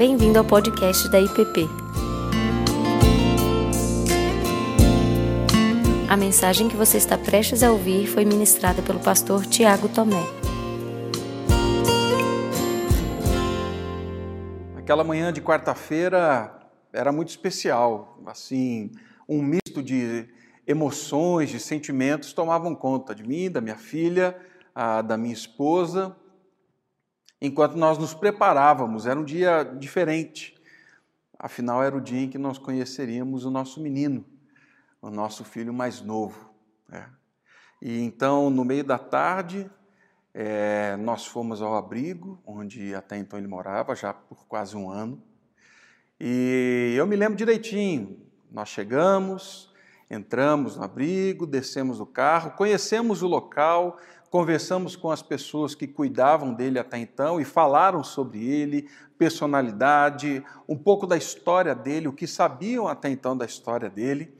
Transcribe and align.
Bem-vindo 0.00 0.38
ao 0.38 0.44
podcast 0.46 1.10
da 1.10 1.20
IPP. 1.20 1.68
A 6.08 6.16
mensagem 6.16 6.70
que 6.70 6.74
você 6.74 6.96
está 6.96 7.18
prestes 7.18 7.62
a 7.62 7.70
ouvir 7.70 8.06
foi 8.06 8.24
ministrada 8.24 8.80
pelo 8.80 8.98
pastor 8.98 9.44
Tiago 9.44 9.90
Tomé. 9.90 10.24
Aquela 14.74 15.04
manhã 15.04 15.30
de 15.30 15.42
quarta-feira 15.42 16.50
era 16.94 17.12
muito 17.12 17.28
especial, 17.28 18.18
assim, 18.24 18.92
um 19.28 19.42
misto 19.42 19.82
de 19.82 20.26
emoções, 20.66 21.50
de 21.50 21.60
sentimentos 21.60 22.32
tomavam 22.32 22.74
conta 22.74 23.14
de 23.14 23.22
mim, 23.22 23.50
da 23.50 23.60
minha 23.60 23.76
filha, 23.76 24.34
da 25.06 25.18
minha 25.18 25.34
esposa, 25.34 26.16
enquanto 27.40 27.76
nós 27.76 27.98
nos 27.98 28.12
preparávamos. 28.12 29.06
Era 29.06 29.18
um 29.18 29.24
dia 29.24 29.62
diferente. 29.62 30.54
Afinal, 31.38 31.82
era 31.82 31.96
o 31.96 32.00
dia 32.00 32.20
em 32.20 32.28
que 32.28 32.38
nós 32.38 32.58
conheceríamos 32.58 33.44
o 33.44 33.50
nosso 33.50 33.80
menino, 33.80 34.24
o 35.00 35.10
nosso 35.10 35.44
filho 35.44 35.72
mais 35.72 36.02
novo. 36.02 36.52
Né? 36.88 37.08
E 37.80 38.00
então, 38.02 38.50
no 38.50 38.64
meio 38.64 38.84
da 38.84 38.98
tarde, 38.98 39.70
é, 40.34 40.96
nós 40.98 41.26
fomos 41.26 41.62
ao 41.62 41.74
abrigo, 41.74 42.38
onde 42.46 42.94
até 42.94 43.16
então 43.16 43.38
ele 43.38 43.48
morava, 43.48 43.94
já 43.94 44.12
por 44.12 44.46
quase 44.46 44.76
um 44.76 44.90
ano. 44.90 45.22
E 46.20 46.94
eu 46.96 47.06
me 47.06 47.16
lembro 47.16 47.36
direitinho. 47.36 48.20
Nós 48.50 48.68
chegamos, 48.68 49.72
entramos 50.10 50.76
no 50.76 50.84
abrigo, 50.84 51.46
descemos 51.46 51.98
do 51.98 52.06
carro, 52.06 52.50
conhecemos 52.50 53.22
o 53.22 53.26
local, 53.26 53.96
conversamos 54.30 54.94
com 54.94 55.10
as 55.10 55.20
pessoas 55.20 55.74
que 55.74 55.88
cuidavam 55.88 56.54
dele 56.54 56.78
até 56.78 56.96
então 56.96 57.40
e 57.40 57.44
falaram 57.44 58.04
sobre 58.04 58.48
ele, 58.48 58.88
personalidade, 59.18 60.42
um 60.68 60.76
pouco 60.76 61.04
da 61.06 61.16
história 61.16 61.74
dele, 61.74 62.06
o 62.06 62.12
que 62.12 62.28
sabiam 62.28 62.86
até 62.86 63.10
então 63.10 63.36
da 63.36 63.44
história 63.44 63.90
dele. 63.90 64.32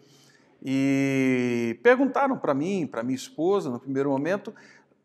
E 0.63 1.79
perguntaram 1.83 2.39
para 2.39 2.55
mim, 2.55 2.87
para 2.87 3.03
minha 3.03 3.17
esposa, 3.17 3.69
no 3.69 3.81
primeiro 3.81 4.11
momento, 4.11 4.55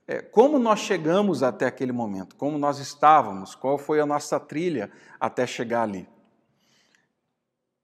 é, 0.07 0.21
como 0.21 0.59
nós 0.59 0.81
chegamos 0.81 1.41
até 1.41 1.65
aquele 1.65 1.91
momento, 1.91 2.35
como 2.35 2.59
nós 2.59 2.77
estávamos, 2.77 3.55
qual 3.55 3.79
foi 3.79 3.99
a 3.99 4.05
nossa 4.05 4.39
trilha 4.39 4.91
até 5.19 5.47
chegar 5.47 5.81
ali. 5.81 6.07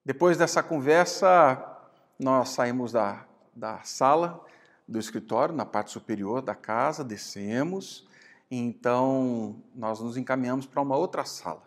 Depois 0.05 0.37
dessa 0.37 0.61
conversa, 0.61 1.79
nós 2.19 2.49
saímos 2.49 2.91
da, 2.91 3.25
da 3.55 3.79
sala 3.81 4.45
do 4.87 4.99
escritório, 4.99 5.55
na 5.55 5.65
parte 5.65 5.91
superior 5.91 6.41
da 6.41 6.55
casa, 6.55 7.03
descemos, 7.03 8.07
então 8.49 9.55
nós 9.75 9.99
nos 9.99 10.17
encaminhamos 10.17 10.65
para 10.65 10.81
uma 10.81 10.97
outra 10.97 11.23
sala. 11.23 11.63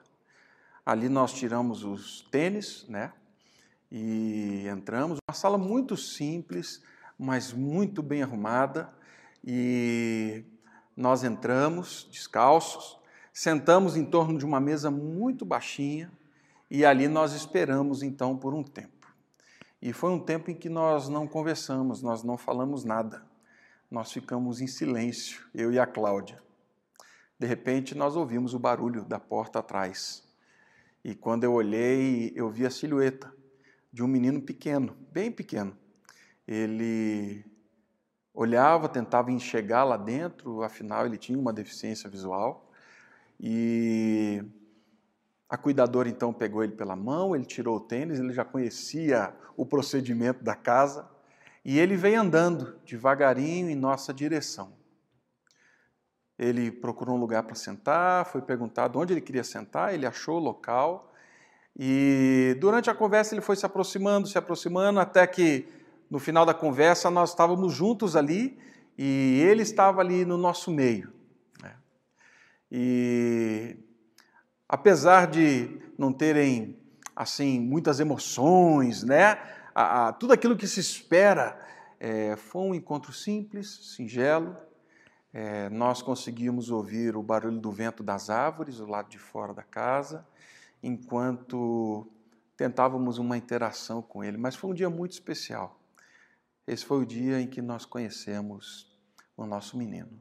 Ali 0.84 1.08
nós 1.08 1.32
tiramos 1.32 1.82
os 1.82 2.20
tênis, 2.30 2.84
né? 2.88 3.12
E 3.90 4.66
entramos, 4.68 5.18
uma 5.26 5.34
sala 5.34 5.56
muito 5.56 5.96
simples, 5.96 6.82
mas 7.18 7.52
muito 7.52 8.02
bem 8.02 8.22
arrumada, 8.22 8.92
e 9.42 10.44
nós 10.96 11.24
entramos 11.24 12.08
descalços, 12.10 12.98
sentamos 13.32 13.96
em 13.96 14.04
torno 14.04 14.38
de 14.38 14.44
uma 14.44 14.60
mesa 14.60 14.90
muito 14.90 15.44
baixinha, 15.44 16.10
e 16.70 16.84
ali 16.84 17.08
nós 17.08 17.32
esperamos 17.32 18.02
então 18.02 18.36
por 18.36 18.52
um 18.52 18.62
tempo. 18.62 18.94
E 19.84 19.92
foi 19.92 20.10
um 20.10 20.18
tempo 20.18 20.50
em 20.50 20.54
que 20.54 20.70
nós 20.70 21.10
não 21.10 21.28
conversamos, 21.28 22.00
nós 22.00 22.22
não 22.22 22.38
falamos 22.38 22.84
nada. 22.84 23.22
Nós 23.91 24.10
ficamos 24.10 24.62
em 24.62 24.66
silêncio, 24.66 25.44
eu 25.54 25.70
e 25.70 25.78
a 25.78 25.86
Cláudia. 25.86 26.42
De 27.38 27.46
repente, 27.46 27.94
nós 27.94 28.16
ouvimos 28.16 28.54
o 28.54 28.58
barulho 28.58 29.04
da 29.04 29.20
porta 29.20 29.58
atrás. 29.58 30.26
E 31.04 31.14
quando 31.14 31.44
eu 31.44 31.52
olhei, 31.52 32.32
eu 32.34 32.48
vi 32.48 32.64
a 32.64 32.70
silhueta 32.70 33.30
de 33.92 34.02
um 34.02 34.06
menino 34.06 34.41
pequeno, 34.41 34.96
bem 35.12 35.30
pequeno. 35.30 35.76
Ele 36.48 37.44
olhava, 38.32 38.88
tentava 38.88 39.30
enxergar 39.30 39.84
lá 39.84 39.98
dentro, 39.98 40.62
afinal, 40.62 41.04
ele 41.04 41.19
tinha 41.19 41.38
uma 41.38 41.53
deficiência 41.53 42.09
visual. 42.09 42.72
E 43.38 44.42
a 45.54 45.56
cuidadora 45.56 46.09
então 46.09 46.32
pegou 46.32 46.65
ele 46.65 46.72
pela 46.72 46.97
mão, 46.97 47.34
ele 47.34 47.44
tirou 47.44 47.76
o 47.76 47.81
tênis, 47.81 48.19
ele 48.19 48.32
já 48.32 48.44
conhecia 48.44 49.32
o 49.56 49.65
procedimento 49.65 50.42
da 50.42 50.56
casa 50.56 51.09
e 51.65 51.78
ele 51.78 51.97
veio 51.97 52.20
andando 52.20 52.76
devagarinho 52.84 53.70
em 53.70 53.76
nossa 53.76 54.12
direção. 54.12 54.72
Ele 56.37 56.72
procurou 56.72 57.15
um 57.15 57.20
lugar 57.20 57.44
para 57.44 57.54
sentar, 57.54 58.26
foi 58.26 58.42
perguntado 58.42 58.98
onde 58.98 59.12
ele 59.12 59.20
queria 59.20 59.44
sentar, 59.44 59.94
ele 59.94 60.04
achou 60.04 60.38
o 60.38 60.42
local 60.42 61.12
e 61.78 62.56
durante 62.59 62.91
a 62.91 62.94
conversa 62.94 63.32
ele 63.32 63.41
foi 63.41 63.54
se 63.54 63.65
aproximando, 63.65 64.26
se 64.26 64.36
aproximando, 64.36 64.98
até 64.98 65.25
que 65.25 65.69
no 66.10 66.19
final 66.19 66.44
da 66.44 66.53
conversa 66.53 67.09
nós 67.12 67.31
estávamos 67.31 67.72
juntos 67.72 68.16
ali 68.16 68.59
e 68.98 69.41
ele 69.48 69.62
estava 69.62 70.00
ali 70.00 70.25
no 70.25 70.36
nosso 70.36 70.72
meio. 70.72 71.12
Né? 71.62 71.76
E 72.72 73.84
apesar 74.69 75.26
de 75.26 75.80
não 75.98 76.12
terem 76.12 76.78
assim 77.14 77.60
muitas 77.60 78.00
emoções, 78.00 79.02
né? 79.02 79.38
A, 79.75 80.08
a, 80.08 80.12
tudo 80.12 80.32
aquilo 80.32 80.56
que 80.56 80.66
se 80.66 80.80
espera 80.80 81.60
é, 81.98 82.36
foi 82.36 82.62
um 82.62 82.74
encontro 82.74 83.12
simples, 83.12 83.94
singelo. 83.94 84.56
É, 85.32 85.69
nós 85.69 86.00
conseguimos 86.00 86.70
ouvir 86.70 87.16
o 87.16 87.22
barulho 87.22 87.58
do 87.58 87.72
vento 87.72 88.03
das 88.03 88.30
árvores 88.30 88.76
do 88.76 88.86
lado 88.86 89.08
de 89.08 89.19
fora 89.19 89.53
da 89.53 89.64
casa, 89.64 90.24
enquanto 90.80 92.06
tentávamos 92.56 93.19
uma 93.19 93.36
interação 93.36 94.00
com 94.00 94.22
ele. 94.22 94.36
Mas 94.36 94.54
foi 94.54 94.70
um 94.70 94.74
dia 94.74 94.88
muito 94.88 95.12
especial. 95.12 95.80
Esse 96.66 96.84
foi 96.84 97.03
o 97.03 97.06
dia 97.06 97.41
em 97.41 97.48
que 97.48 97.60
nós 97.60 97.84
conhecemos 97.84 98.97
o 99.36 99.44
nosso 99.44 99.76
menino. 99.76 100.20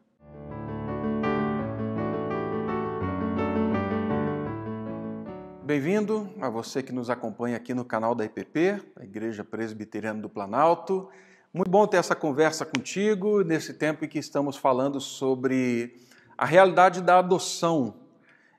Bem-vindo 5.65 6.29
a 6.41 6.49
você 6.49 6.83
que 6.83 6.91
nos 6.91 7.09
acompanha 7.09 7.55
aqui 7.55 7.73
no 7.73 7.85
canal 7.85 8.13
da 8.13 8.25
IPP, 8.25 8.83
a 8.97 9.03
Igreja 9.05 9.45
Presbiteriana 9.45 10.21
do 10.21 10.27
Planalto. 10.27 11.09
Muito 11.53 11.71
bom 11.71 11.87
ter 11.87 11.95
essa 11.95 12.13
conversa 12.13 12.65
contigo 12.65 13.45
nesse 13.45 13.73
tempo 13.73 14.03
em 14.03 14.09
que 14.09 14.19
estamos 14.19 14.57
falando 14.57 14.99
sobre 14.99 15.95
a 16.37 16.43
realidade 16.43 17.01
da 17.01 17.17
adoção 17.19 17.95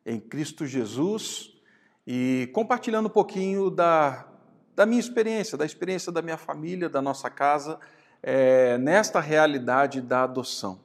em 0.06 0.18
Cristo 0.18 0.66
Jesus 0.66 1.52
e 2.06 2.48
compartilhando 2.54 3.04
um 3.04 3.10
pouquinho 3.10 3.68
da, 3.68 4.26
da 4.74 4.86
minha 4.86 5.00
experiência, 5.00 5.58
da 5.58 5.66
experiência 5.66 6.10
da 6.10 6.22
minha 6.22 6.38
família, 6.38 6.88
da 6.88 7.02
nossa 7.02 7.28
casa, 7.28 7.78
é, 8.22 8.78
nesta 8.78 9.20
realidade 9.20 10.00
da 10.00 10.22
adoção. 10.22 10.80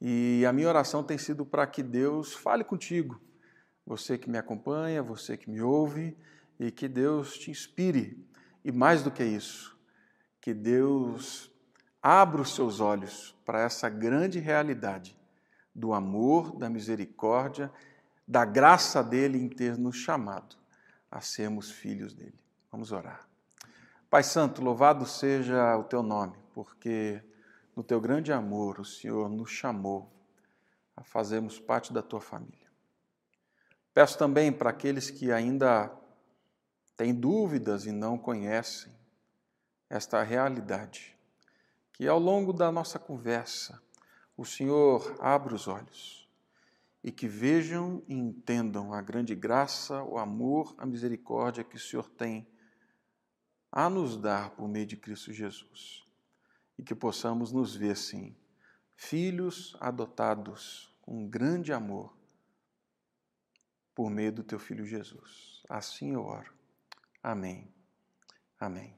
E 0.00 0.46
a 0.46 0.52
minha 0.52 0.68
oração 0.68 1.02
tem 1.02 1.18
sido 1.18 1.44
para 1.44 1.66
que 1.66 1.82
Deus 1.82 2.34
fale 2.34 2.62
contigo 2.62 3.20
você 3.90 4.16
que 4.16 4.30
me 4.30 4.38
acompanha, 4.38 5.02
você 5.02 5.36
que 5.36 5.50
me 5.50 5.60
ouve, 5.60 6.16
e 6.60 6.70
que 6.70 6.86
Deus 6.86 7.36
te 7.36 7.50
inspire. 7.50 8.24
E 8.64 8.70
mais 8.70 9.02
do 9.02 9.10
que 9.10 9.24
isso, 9.24 9.76
que 10.40 10.54
Deus 10.54 11.50
abra 12.00 12.40
os 12.40 12.54
seus 12.54 12.78
olhos 12.78 13.36
para 13.44 13.62
essa 13.62 13.88
grande 13.88 14.38
realidade 14.38 15.18
do 15.74 15.92
amor, 15.92 16.56
da 16.56 16.70
misericórdia, 16.70 17.68
da 18.28 18.44
graça 18.44 19.02
dele 19.02 19.38
em 19.38 19.48
ter 19.48 19.76
nos 19.76 19.96
chamado 19.96 20.54
a 21.10 21.20
sermos 21.20 21.72
filhos 21.72 22.14
dele. 22.14 22.38
Vamos 22.70 22.92
orar. 22.92 23.28
Pai 24.08 24.22
Santo, 24.22 24.62
louvado 24.62 25.04
seja 25.04 25.76
o 25.76 25.82
teu 25.82 26.00
nome, 26.00 26.36
porque 26.54 27.20
no 27.74 27.82
teu 27.82 28.00
grande 28.00 28.32
amor 28.32 28.78
o 28.78 28.84
Senhor 28.84 29.28
nos 29.28 29.50
chamou 29.50 30.08
a 30.96 31.02
fazermos 31.02 31.58
parte 31.58 31.92
da 31.92 32.02
tua 32.02 32.20
família. 32.20 32.59
Peço 33.92 34.16
também 34.16 34.52
para 34.52 34.70
aqueles 34.70 35.10
que 35.10 35.32
ainda 35.32 35.90
têm 36.96 37.12
dúvidas 37.12 37.86
e 37.86 37.92
não 37.92 38.16
conhecem 38.16 38.92
esta 39.88 40.22
realidade, 40.22 41.16
que 41.92 42.06
ao 42.06 42.18
longo 42.18 42.52
da 42.52 42.70
nossa 42.70 42.98
conversa 42.98 43.82
o 44.36 44.44
Senhor 44.44 45.16
abra 45.18 45.54
os 45.54 45.66
olhos 45.66 46.28
e 47.02 47.10
que 47.10 47.26
vejam 47.26 48.02
e 48.06 48.14
entendam 48.14 48.92
a 48.92 49.02
grande 49.02 49.34
graça, 49.34 50.02
o 50.04 50.18
amor, 50.18 50.74
a 50.78 50.86
misericórdia 50.86 51.64
que 51.64 51.76
o 51.76 51.80
Senhor 51.80 52.08
tem 52.10 52.46
a 53.72 53.88
nos 53.90 54.16
dar 54.16 54.50
por 54.50 54.68
meio 54.68 54.86
de 54.86 54.96
Cristo 54.96 55.32
Jesus. 55.32 56.04
E 56.78 56.82
que 56.82 56.94
possamos 56.94 57.52
nos 57.52 57.74
ver, 57.74 57.96
sim, 57.96 58.36
filhos 58.94 59.76
adotados 59.80 60.94
com 61.02 61.28
grande 61.28 61.72
amor 61.72 62.19
por 64.00 64.10
meio 64.10 64.32
do 64.32 64.42
teu 64.42 64.58
filho 64.58 64.86
Jesus. 64.86 65.62
Assim 65.68 66.14
eu 66.14 66.24
oro. 66.24 66.50
Amém. 67.22 67.68
Amém. 68.58 68.94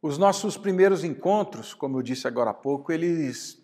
Os 0.00 0.16
nossos 0.16 0.56
primeiros 0.56 1.04
encontros, 1.04 1.74
como 1.74 1.98
eu 1.98 2.02
disse 2.02 2.26
agora 2.26 2.52
há 2.52 2.54
pouco, 2.54 2.90
eles 2.90 3.62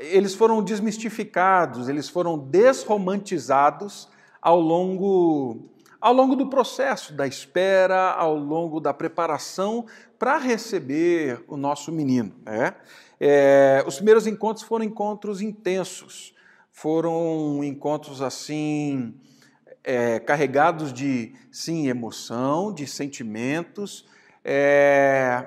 eles 0.00 0.34
foram 0.34 0.60
desmistificados, 0.60 1.88
eles 1.88 2.08
foram 2.08 2.36
desromantizados 2.36 4.08
ao 4.42 4.58
longo, 4.58 5.70
ao 6.00 6.12
longo 6.12 6.34
do 6.34 6.50
processo 6.50 7.12
da 7.12 7.28
espera, 7.28 8.10
ao 8.10 8.34
longo 8.34 8.80
da 8.80 8.92
preparação 8.92 9.86
para 10.18 10.36
receber 10.36 11.44
o 11.46 11.56
nosso 11.56 11.92
menino. 11.92 12.34
Né? 12.44 12.74
É, 13.20 13.84
os 13.86 13.94
primeiros 13.94 14.26
encontros 14.26 14.66
foram 14.66 14.84
encontros 14.84 15.40
intensos, 15.40 16.34
foram 16.72 17.62
encontros 17.62 18.22
assim 18.22 19.14
é, 19.82 20.18
carregados 20.20 20.92
de 20.92 21.34
sim 21.50 21.88
emoção, 21.88 22.72
de 22.72 22.86
sentimentos. 22.86 24.06
É, 24.44 25.46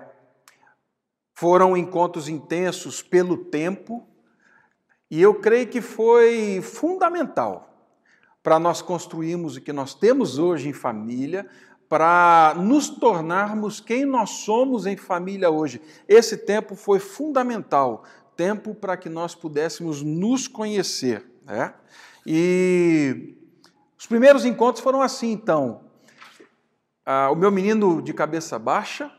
foram 1.33 1.75
encontros 1.75 2.29
intensos 2.29 3.01
pelo 3.01 3.37
tempo, 3.37 4.07
e 5.09 5.21
eu 5.21 5.35
creio 5.35 5.67
que 5.67 5.81
foi 5.81 6.61
fundamental 6.61 7.69
para 8.41 8.59
nós 8.59 8.81
construirmos 8.81 9.55
o 9.55 9.61
que 9.61 9.73
nós 9.73 9.93
temos 9.93 10.37
hoje 10.37 10.69
em 10.69 10.73
família, 10.73 11.49
para 11.87 12.55
nos 12.57 12.89
tornarmos 12.89 13.79
quem 13.79 14.05
nós 14.05 14.29
somos 14.29 14.85
em 14.85 14.97
família 14.97 15.49
hoje. 15.49 15.81
Esse 16.07 16.37
tempo 16.37 16.75
foi 16.75 16.99
fundamental, 16.99 18.03
tempo 18.35 18.73
para 18.75 18.97
que 18.97 19.09
nós 19.09 19.35
pudéssemos 19.35 20.01
nos 20.01 20.47
conhecer. 20.47 21.25
Né? 21.45 21.73
E 22.25 23.35
os 23.97 24.05
primeiros 24.05 24.45
encontros 24.45 24.83
foram 24.83 25.01
assim, 25.01 25.31
então. 25.31 25.81
Ah, 27.05 27.29
o 27.31 27.35
meu 27.35 27.51
menino 27.51 28.01
de 28.01 28.13
cabeça 28.13 28.57
baixa, 28.57 29.11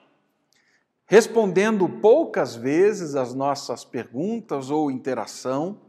respondendo 1.06 1.88
poucas 1.88 2.54
vezes 2.54 3.14
as 3.14 3.34
nossas 3.34 3.84
perguntas 3.84 4.70
ou 4.70 4.90
interação, 4.90 5.80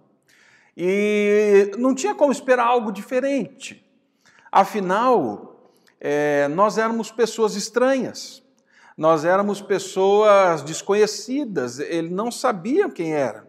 e 0.77 1.71
não 1.77 1.95
tinha 1.95 2.13
como 2.13 2.31
esperar 2.31 2.67
algo 2.67 2.91
diferente. 2.91 3.85
Afinal, 4.51 5.71
é, 5.99 6.47
nós 6.49 6.77
éramos 6.77 7.11
pessoas 7.11 7.55
estranhas, 7.55 8.43
nós 8.97 9.25
éramos 9.25 9.61
pessoas 9.61 10.61
desconhecidas, 10.61 11.79
ele 11.79 12.09
não 12.09 12.31
sabia 12.31 12.89
quem 12.89 13.13
era. 13.13 13.45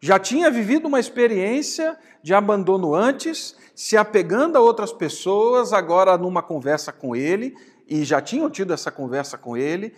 Já 0.00 0.18
tinha 0.18 0.50
vivido 0.50 0.86
uma 0.86 1.00
experiência 1.00 1.98
de 2.22 2.32
abandono 2.32 2.94
antes, 2.94 3.56
se 3.74 3.96
apegando 3.96 4.56
a 4.56 4.60
outras 4.60 4.92
pessoas, 4.92 5.72
agora 5.72 6.16
numa 6.16 6.42
conversa 6.42 6.92
com 6.92 7.14
ele, 7.16 7.54
e 7.86 8.04
já 8.04 8.20
tinham 8.20 8.48
tido 8.48 8.72
essa 8.72 8.90
conversa 8.90 9.36
com 9.36 9.56
ele, 9.56 9.94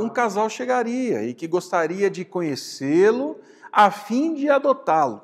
um 0.00 0.08
casal 0.08 0.48
chegaria 0.48 1.22
e 1.24 1.34
que 1.34 1.46
gostaria 1.46 2.08
de 2.08 2.24
conhecê-lo 2.24 3.38
a 3.72 3.90
fim 3.90 4.34
de 4.34 4.48
adotá-lo. 4.48 5.22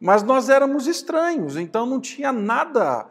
Mas 0.00 0.22
nós 0.22 0.48
éramos 0.48 0.86
estranhos, 0.86 1.56
então 1.56 1.84
não 1.86 2.00
tinha 2.00 2.32
nada 2.32 3.06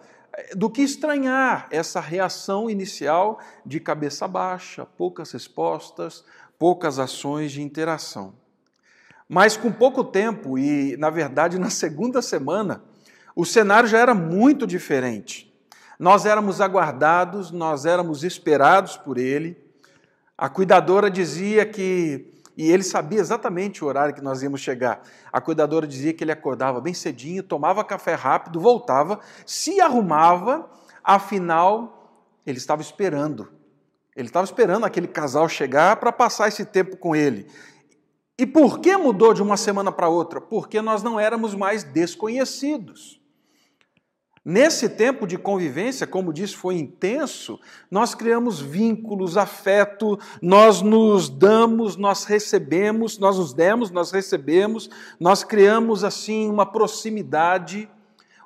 do 0.55 0.69
que 0.69 0.81
estranhar 0.81 1.67
essa 1.69 1.99
reação 1.99 2.69
inicial 2.69 3.39
de 3.65 3.79
cabeça 3.79 4.27
baixa, 4.27 4.85
poucas 4.85 5.31
respostas, 5.31 6.23
poucas 6.57 6.97
ações 6.99 7.51
de 7.51 7.61
interação. 7.61 8.33
Mas 9.29 9.55
com 9.55 9.71
pouco 9.71 10.03
tempo, 10.03 10.57
e 10.57 10.97
na 10.97 11.09
verdade 11.09 11.59
na 11.59 11.69
segunda 11.69 12.21
semana, 12.21 12.83
o 13.35 13.45
cenário 13.45 13.87
já 13.87 13.99
era 13.99 14.13
muito 14.13 14.65
diferente. 14.65 15.51
Nós 15.99 16.25
éramos 16.25 16.59
aguardados, 16.59 17.51
nós 17.51 17.85
éramos 17.85 18.23
esperados 18.23 18.97
por 18.97 19.17
ele. 19.17 19.57
A 20.37 20.49
cuidadora 20.49 21.09
dizia 21.09 21.65
que 21.65 22.32
e 22.55 22.71
ele 22.71 22.83
sabia 22.83 23.19
exatamente 23.19 23.83
o 23.83 23.87
horário 23.87 24.13
que 24.13 24.21
nós 24.21 24.43
íamos 24.43 24.61
chegar. 24.61 25.01
A 25.31 25.41
cuidadora 25.41 25.87
dizia 25.87 26.13
que 26.13 26.23
ele 26.23 26.31
acordava 26.31 26.79
bem 26.79 26.93
cedinho, 26.93 27.41
tomava 27.41 27.83
café 27.83 28.13
rápido, 28.13 28.59
voltava, 28.59 29.19
se 29.45 29.81
arrumava, 29.81 30.69
afinal, 31.03 32.37
ele 32.45 32.57
estava 32.57 32.81
esperando. 32.81 33.51
Ele 34.15 34.27
estava 34.27 34.45
esperando 34.45 34.85
aquele 34.85 35.07
casal 35.07 35.49
chegar 35.49 35.95
para 35.95 36.11
passar 36.11 36.47
esse 36.47 36.65
tempo 36.65 36.97
com 36.97 37.15
ele. 37.15 37.47
E 38.37 38.45
por 38.45 38.79
que 38.79 38.95
mudou 38.95 39.33
de 39.33 39.41
uma 39.41 39.57
semana 39.57 39.91
para 39.91 40.07
outra? 40.07 40.39
Porque 40.39 40.81
nós 40.81 41.01
não 41.01 41.19
éramos 41.19 41.55
mais 41.55 41.83
desconhecidos. 41.83 43.22
Nesse 44.45 44.89
tempo 44.89 45.25
de 45.25 45.37
convivência, 45.37 46.05
como 46.05 46.33
disse, 46.33 46.53
foi 46.53 46.75
intenso, 46.75 47.57
nós 47.89 48.13
criamos 48.13 48.59
vínculos, 48.59 49.37
afeto, 49.37 50.19
nós 50.41 50.81
nos 50.81 51.29
damos, 51.29 51.95
nós 51.95 52.25
recebemos, 52.25 53.17
nós 53.17 53.37
nos 53.37 53.53
demos, 53.53 53.89
nós 53.89 54.11
recebemos, 54.11 54.89
nós 55.17 55.45
criamos 55.45 56.03
assim 56.03 56.49
uma 56.49 56.65
proximidade. 56.65 57.89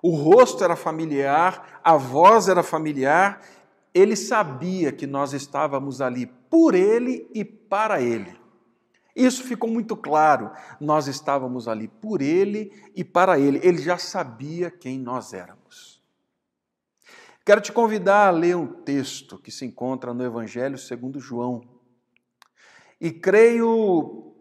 O 0.04 0.16
rosto 0.16 0.64
era 0.64 0.76
familiar, 0.76 1.80
a 1.84 1.98
voz 1.98 2.48
era 2.48 2.62
familiar, 2.62 3.42
ele 3.92 4.16
sabia 4.16 4.92
que 4.92 5.08
nós 5.08 5.34
estávamos 5.34 6.00
ali 6.00 6.28
por 6.48 6.76
ele 6.76 7.28
e 7.34 7.44
para 7.44 8.00
ele. 8.00 8.38
Isso 9.16 9.44
ficou 9.44 9.68
muito 9.68 9.98
claro. 9.98 10.52
Nós 10.80 11.08
estávamos 11.08 11.68
ali 11.68 11.88
por 11.88 12.22
ele 12.22 12.72
e 12.96 13.04
para 13.04 13.40
ele. 13.40 13.60
Ele 13.64 13.80
já 13.82 13.98
sabia 13.98 14.70
quem 14.70 15.00
nós 15.00 15.34
éramos. 15.34 15.57
Quero 17.48 17.62
te 17.62 17.72
convidar 17.72 18.28
a 18.28 18.30
ler 18.30 18.58
um 18.58 18.68
texto 18.68 19.38
que 19.38 19.50
se 19.52 19.64
encontra 19.64 20.14
no 20.14 20.22
Evangelho 20.22 20.78
segundo 20.78 21.18
João. 21.18 21.62
E 23.00 23.10
creio 23.10 24.34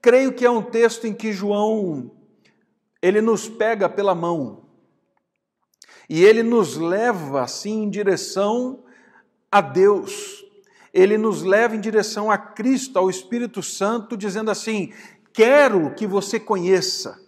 creio 0.00 0.32
que 0.32 0.46
é 0.46 0.50
um 0.50 0.62
texto 0.62 1.08
em 1.08 1.12
que 1.12 1.32
João 1.32 2.12
ele 3.02 3.20
nos 3.20 3.48
pega 3.48 3.88
pela 3.88 4.14
mão 4.14 4.70
e 6.08 6.22
ele 6.24 6.44
nos 6.44 6.76
leva 6.76 7.42
assim 7.42 7.82
em 7.82 7.90
direção 7.90 8.84
a 9.50 9.60
Deus 9.60 10.44
ele 10.94 11.18
nos 11.18 11.42
leva 11.42 11.74
em 11.74 11.80
direção 11.80 12.30
a 12.30 12.38
Cristo, 12.38 12.96
ao 12.96 13.10
Espírito 13.10 13.60
Santo, 13.60 14.16
dizendo 14.16 14.52
assim: 14.52 14.92
quero 15.32 15.92
que 15.96 16.06
você 16.06 16.38
conheça, 16.38 17.20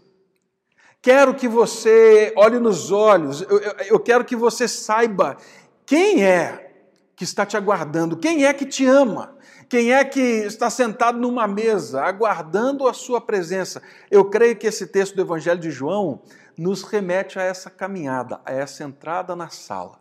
quero 1.02 1.34
que 1.34 1.48
você 1.48 2.32
olhe 2.36 2.60
nos 2.60 2.92
olhos, 2.92 3.42
eu, 3.42 3.58
eu, 3.58 3.72
eu 3.88 4.00
quero 4.00 4.24
que 4.24 4.36
você 4.36 4.68
saiba 4.68 5.36
quem 5.84 6.24
é 6.24 6.72
que 7.16 7.24
está 7.24 7.44
te 7.44 7.56
aguardando, 7.56 8.16
quem 8.16 8.46
é 8.46 8.54
que 8.54 8.64
te 8.64 8.86
ama, 8.86 9.36
quem 9.68 9.92
é 9.92 10.04
que 10.04 10.20
está 10.20 10.70
sentado 10.70 11.18
numa 11.18 11.46
mesa, 11.48 12.02
aguardando 12.02 12.86
a 12.86 12.94
sua 12.94 13.20
presença. 13.20 13.82
Eu 14.10 14.30
creio 14.30 14.56
que 14.56 14.66
esse 14.66 14.86
texto 14.86 15.16
do 15.16 15.22
Evangelho 15.22 15.60
de 15.60 15.70
João 15.70 16.22
nos 16.56 16.82
remete 16.82 17.38
a 17.38 17.42
essa 17.42 17.68
caminhada, 17.68 18.40
a 18.44 18.52
essa 18.52 18.84
entrada 18.84 19.34
na 19.34 19.48
sala. 19.48 20.00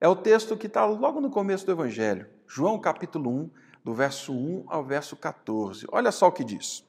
É 0.00 0.06
o 0.06 0.16
texto 0.16 0.56
que 0.56 0.66
está 0.66 0.84
logo 0.84 1.20
no 1.20 1.30
começo 1.30 1.64
do 1.64 1.72
Evangelho, 1.72 2.26
João 2.46 2.78
capítulo 2.78 3.30
1, 3.30 3.50
do 3.84 3.94
verso 3.94 4.32
1 4.32 4.66
ao 4.68 4.84
verso 4.84 5.16
14. 5.16 5.86
Olha 5.90 6.12
só 6.12 6.28
o 6.28 6.32
que 6.32 6.44
diz. 6.44 6.87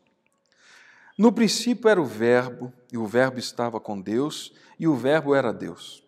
No 1.19 1.33
princípio 1.33 1.89
era 1.89 2.01
o 2.01 2.05
Verbo, 2.05 2.71
e 2.93 2.97
o 2.97 3.05
Verbo 3.05 3.39
estava 3.39 3.77
com 3.77 3.99
Deus, 3.99 4.53
e 4.79 4.87
o 4.87 4.95
Verbo 4.95 5.35
era 5.35 5.51
Deus. 5.51 6.01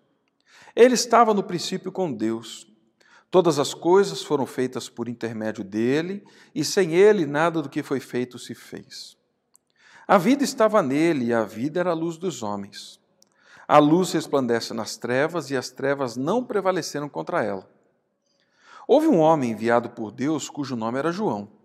Ele 0.73 0.93
estava 0.93 1.33
no 1.33 1.43
princípio 1.43 1.91
com 1.91 2.13
Deus. 2.13 2.65
Todas 3.29 3.59
as 3.59 3.73
coisas 3.73 4.23
foram 4.23 4.45
feitas 4.45 4.87
por 4.87 5.09
intermédio 5.09 5.65
dele, 5.65 6.23
e 6.55 6.63
sem 6.63 6.93
ele 6.93 7.25
nada 7.25 7.61
do 7.61 7.67
que 7.67 7.83
foi 7.83 7.99
feito 7.99 8.39
se 8.39 8.55
fez. 8.55 9.17
A 10.07 10.17
vida 10.17 10.45
estava 10.45 10.81
nele, 10.81 11.25
e 11.25 11.33
a 11.33 11.43
vida 11.43 11.81
era 11.81 11.89
a 11.89 11.93
luz 11.93 12.15
dos 12.15 12.41
homens. 12.41 12.97
A 13.67 13.79
luz 13.79 14.13
resplandece 14.13 14.73
nas 14.73 14.95
trevas 14.95 15.51
e 15.51 15.57
as 15.57 15.69
trevas 15.69 16.15
não 16.15 16.41
prevaleceram 16.41 17.09
contra 17.09 17.43
ela. 17.43 17.69
Houve 18.87 19.07
um 19.07 19.19
homem 19.19 19.51
enviado 19.51 19.89
por 19.89 20.09
Deus 20.09 20.49
cujo 20.49 20.77
nome 20.77 20.99
era 20.99 21.11
João. 21.11 21.59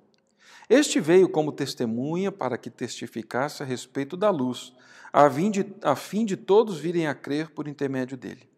Este 0.68 1.00
veio 1.00 1.28
como 1.28 1.52
testemunha 1.52 2.32
para 2.32 2.58
que 2.58 2.70
testificasse 2.70 3.62
a 3.62 3.66
respeito 3.66 4.16
da 4.16 4.30
luz, 4.30 4.72
a 5.12 5.30
fim 5.30 5.50
de, 5.50 5.74
a 5.82 5.94
fim 5.94 6.24
de 6.24 6.36
todos 6.36 6.78
virem 6.78 7.06
a 7.06 7.14
crer 7.14 7.50
por 7.50 7.68
intermédio 7.68 8.16
dele. 8.16 8.48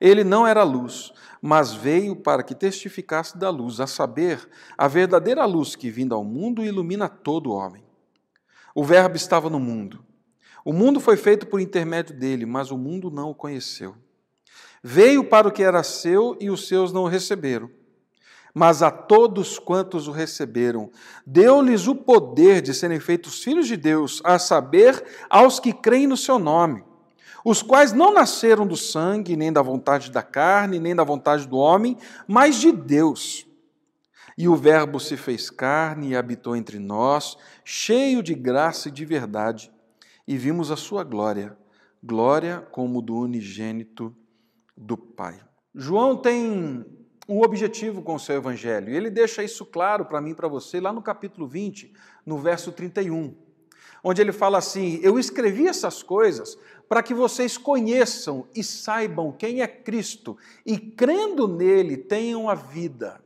Ele 0.00 0.24
não 0.24 0.46
era 0.46 0.62
luz, 0.62 1.12
mas 1.40 1.72
veio 1.72 2.16
para 2.16 2.42
que 2.42 2.54
testificasse 2.54 3.38
da 3.38 3.50
luz, 3.50 3.80
a 3.80 3.86
saber, 3.86 4.48
a 4.76 4.88
verdadeira 4.88 5.44
luz 5.44 5.74
que, 5.74 5.90
vindo 5.90 6.14
ao 6.14 6.24
mundo, 6.24 6.62
ilumina 6.62 7.08
todo 7.08 7.52
homem. 7.52 7.84
O 8.74 8.84
Verbo 8.84 9.16
estava 9.16 9.48
no 9.48 9.58
mundo 9.58 10.06
o 10.66 10.72
mundo 10.72 10.98
foi 10.98 11.16
feito 11.16 11.46
por 11.46 11.60
intermédio 11.60 12.12
dele, 12.12 12.44
mas 12.44 12.72
o 12.72 12.76
mundo 12.76 13.08
não 13.08 13.30
o 13.30 13.34
conheceu. 13.36 13.94
Veio 14.82 15.22
para 15.22 15.46
o 15.46 15.52
que 15.52 15.62
era 15.62 15.80
seu 15.84 16.36
e 16.40 16.50
os 16.50 16.66
seus 16.66 16.92
não 16.92 17.04
o 17.04 17.06
receberam. 17.06 17.70
Mas 18.58 18.82
a 18.82 18.90
todos 18.90 19.58
quantos 19.58 20.08
o 20.08 20.12
receberam, 20.12 20.90
deu-lhes 21.26 21.86
o 21.86 21.94
poder 21.94 22.62
de 22.62 22.72
serem 22.72 22.98
feitos 22.98 23.44
filhos 23.44 23.68
de 23.68 23.76
Deus, 23.76 24.22
a 24.24 24.38
saber, 24.38 25.04
aos 25.28 25.60
que 25.60 25.74
creem 25.74 26.06
no 26.06 26.16
seu 26.16 26.38
nome, 26.38 26.82
os 27.44 27.60
quais 27.60 27.92
não 27.92 28.14
nasceram 28.14 28.66
do 28.66 28.74
sangue, 28.74 29.36
nem 29.36 29.52
da 29.52 29.60
vontade 29.60 30.10
da 30.10 30.22
carne, 30.22 30.80
nem 30.80 30.96
da 30.96 31.04
vontade 31.04 31.46
do 31.46 31.58
homem, 31.58 31.98
mas 32.26 32.56
de 32.56 32.72
Deus. 32.72 33.46
E 34.38 34.48
o 34.48 34.56
Verbo 34.56 34.98
se 35.00 35.18
fez 35.18 35.50
carne 35.50 36.08
e 36.08 36.16
habitou 36.16 36.56
entre 36.56 36.78
nós, 36.78 37.36
cheio 37.62 38.22
de 38.22 38.34
graça 38.34 38.88
e 38.88 38.90
de 38.90 39.04
verdade, 39.04 39.70
e 40.26 40.34
vimos 40.38 40.70
a 40.70 40.76
sua 40.76 41.04
glória, 41.04 41.54
glória 42.02 42.66
como 42.72 43.02
do 43.02 43.18
unigênito 43.18 44.16
do 44.74 44.96
Pai. 44.96 45.38
João 45.74 46.16
tem 46.16 46.86
um 47.28 47.42
objetivo 47.42 48.02
com 48.02 48.14
o 48.14 48.20
seu 48.20 48.36
evangelho, 48.36 48.90
e 48.90 48.96
ele 48.96 49.10
deixa 49.10 49.42
isso 49.42 49.64
claro 49.64 50.04
para 50.04 50.20
mim 50.20 50.30
e 50.30 50.34
para 50.34 50.48
você 50.48 50.80
lá 50.80 50.92
no 50.92 51.02
capítulo 51.02 51.46
20, 51.46 51.92
no 52.24 52.38
verso 52.38 52.72
31, 52.72 53.34
onde 54.02 54.20
ele 54.20 54.32
fala 54.32 54.58
assim: 54.58 55.00
Eu 55.02 55.18
escrevi 55.18 55.66
essas 55.66 56.02
coisas 56.02 56.58
para 56.88 57.02
que 57.02 57.12
vocês 57.12 57.58
conheçam 57.58 58.46
e 58.54 58.62
saibam 58.62 59.32
quem 59.32 59.60
é 59.60 59.66
Cristo, 59.66 60.36
e 60.64 60.78
crendo 60.78 61.48
nele 61.48 61.96
tenham 61.96 62.48
a 62.48 62.54
vida 62.54 63.20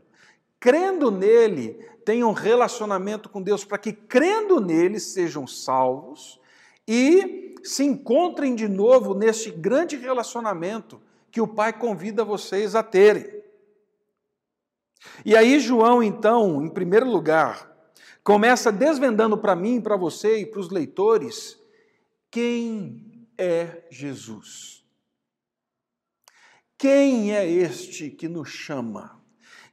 crendo 0.60 1.10
nele, 1.10 1.82
tenham 2.04 2.32
relacionamento 2.32 3.30
com 3.30 3.40
Deus, 3.40 3.64
para 3.64 3.78
que 3.78 3.94
crendo 3.94 4.60
nele 4.60 5.00
sejam 5.00 5.46
salvos 5.46 6.38
e 6.86 7.56
se 7.62 7.82
encontrem 7.82 8.54
de 8.54 8.68
novo 8.68 9.14
neste 9.14 9.50
grande 9.50 9.96
relacionamento 9.96 11.00
que 11.30 11.40
o 11.40 11.48
Pai 11.48 11.72
convida 11.72 12.24
vocês 12.24 12.74
a 12.74 12.82
terem. 12.82 13.39
E 15.24 15.36
aí, 15.36 15.58
João, 15.58 16.02
então, 16.02 16.62
em 16.62 16.68
primeiro 16.68 17.10
lugar, 17.10 17.70
começa 18.22 18.70
desvendando 18.70 19.36
para 19.38 19.56
mim, 19.56 19.80
para 19.80 19.96
você 19.96 20.40
e 20.40 20.46
para 20.46 20.60
os 20.60 20.70
leitores 20.70 21.58
quem 22.30 23.28
é 23.36 23.86
Jesus. 23.90 24.84
Quem 26.78 27.34
é 27.34 27.46
este 27.46 28.10
que 28.10 28.28
nos 28.28 28.48
chama? 28.48 29.20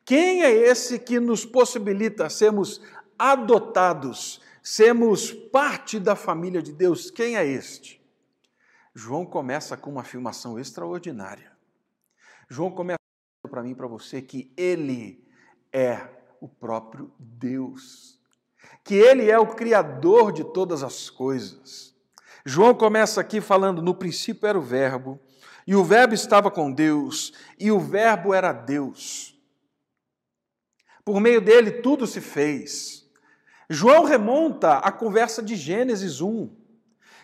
Quem 0.04 0.44
é 0.44 0.52
esse 0.52 1.00
que 1.00 1.20
nos 1.20 1.46
possibilita 1.46 2.30
sermos 2.30 2.82
adotados, 3.20 4.42
sermos 4.64 5.32
parte 5.32 6.00
da 6.00 6.16
família 6.16 6.62
de 6.62 6.72
Deus? 6.72 7.12
Quem 7.12 7.38
é 7.38 7.46
este? 7.46 8.02
João 8.94 9.26
começa 9.26 9.78
com 9.78 9.92
uma 9.92 10.02
afirmação 10.02 10.58
extraordinária. 10.58 11.52
João 12.50 12.72
começa 12.72 12.98
para 13.58 13.64
mim 13.64 13.72
e 13.72 13.76
para 13.76 13.88
você 13.88 14.22
que 14.22 14.52
ele 14.56 15.20
é 15.74 16.00
o 16.40 16.48
próprio 16.48 17.12
Deus, 17.18 18.22
que 18.84 18.94
ele 18.94 19.32
é 19.32 19.40
o 19.40 19.48
criador 19.48 20.32
de 20.32 20.44
todas 20.44 20.84
as 20.84 21.10
coisas. 21.10 21.96
João 22.46 22.76
começa 22.76 23.20
aqui 23.20 23.42
falando: 23.42 23.82
no 23.82 23.96
princípio 23.96 24.46
era 24.46 24.60
o 24.60 24.62
Verbo, 24.62 25.20
e 25.66 25.76
o 25.76 25.84
Verbo 25.84 26.14
estava 26.14 26.52
com 26.52 26.72
Deus, 26.72 27.34
e 27.58 27.72
o 27.72 27.80
Verbo 27.80 28.32
era 28.32 28.54
Deus. 28.54 29.36
Por 31.04 31.20
meio 31.20 31.42
dele 31.42 31.72
tudo 31.82 32.06
se 32.06 32.22
fez. 32.22 33.10
João 33.68 34.04
remonta 34.04 34.78
a 34.78 34.92
conversa 34.92 35.42
de 35.42 35.56
Gênesis 35.56 36.22
1, 36.22 36.56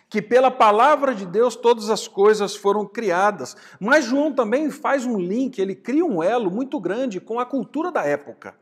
que 0.08 0.22
pela 0.22 0.50
palavra 0.50 1.14
de 1.14 1.26
Deus 1.26 1.56
todas 1.56 1.90
as 1.90 2.06
coisas 2.06 2.54
foram 2.54 2.86
criadas. 2.86 3.56
Mas 3.80 4.04
João 4.04 4.32
também 4.32 4.70
faz 4.70 5.04
um 5.04 5.18
link, 5.18 5.58
ele 5.58 5.74
cria 5.74 6.04
um 6.04 6.22
elo 6.22 6.50
muito 6.50 6.78
grande 6.80 7.20
com 7.20 7.40
a 7.40 7.46
cultura 7.46 7.90
da 7.90 8.04
época, 8.04 8.54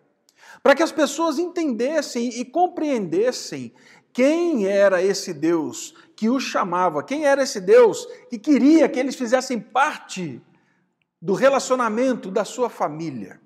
para 0.62 0.74
que 0.74 0.82
as 0.82 0.92
pessoas 0.92 1.38
entendessem 1.38 2.40
e 2.40 2.44
compreendessem 2.44 3.72
quem 4.12 4.66
era 4.66 5.02
esse 5.02 5.32
Deus 5.32 5.94
que 6.14 6.28
os 6.28 6.42
chamava, 6.42 7.02
quem 7.02 7.26
era 7.26 7.42
esse 7.42 7.60
Deus 7.60 8.06
que 8.28 8.38
queria 8.38 8.88
que 8.88 8.98
eles 8.98 9.16
fizessem 9.16 9.58
parte 9.58 10.40
do 11.20 11.34
relacionamento 11.34 12.30
da 12.30 12.44
sua 12.44 12.68
família. 12.68 13.40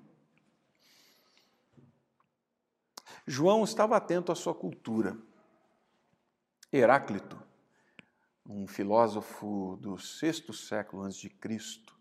João 3.25 3.63
estava 3.63 3.97
atento 3.97 4.31
à 4.31 4.35
sua 4.35 4.55
cultura. 4.55 5.17
Heráclito, 6.71 7.37
um 8.47 8.65
filósofo 8.65 9.77
do 9.81 9.97
sexto 9.97 10.53
século 10.53 11.03
antes 11.03 11.17
de 11.17 11.29
Cristo, 11.29 11.95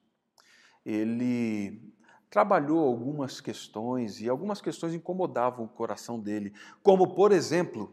ele 0.85 1.93
trabalhou 2.31 2.87
algumas 2.87 3.41
questões 3.41 4.21
e 4.21 4.29
algumas 4.29 4.61
questões 4.61 4.95
incomodavam 4.95 5.65
o 5.65 5.69
coração 5.69 6.21
dele, 6.21 6.53
como 6.83 7.15
por 7.15 7.33
exemplo, 7.33 7.93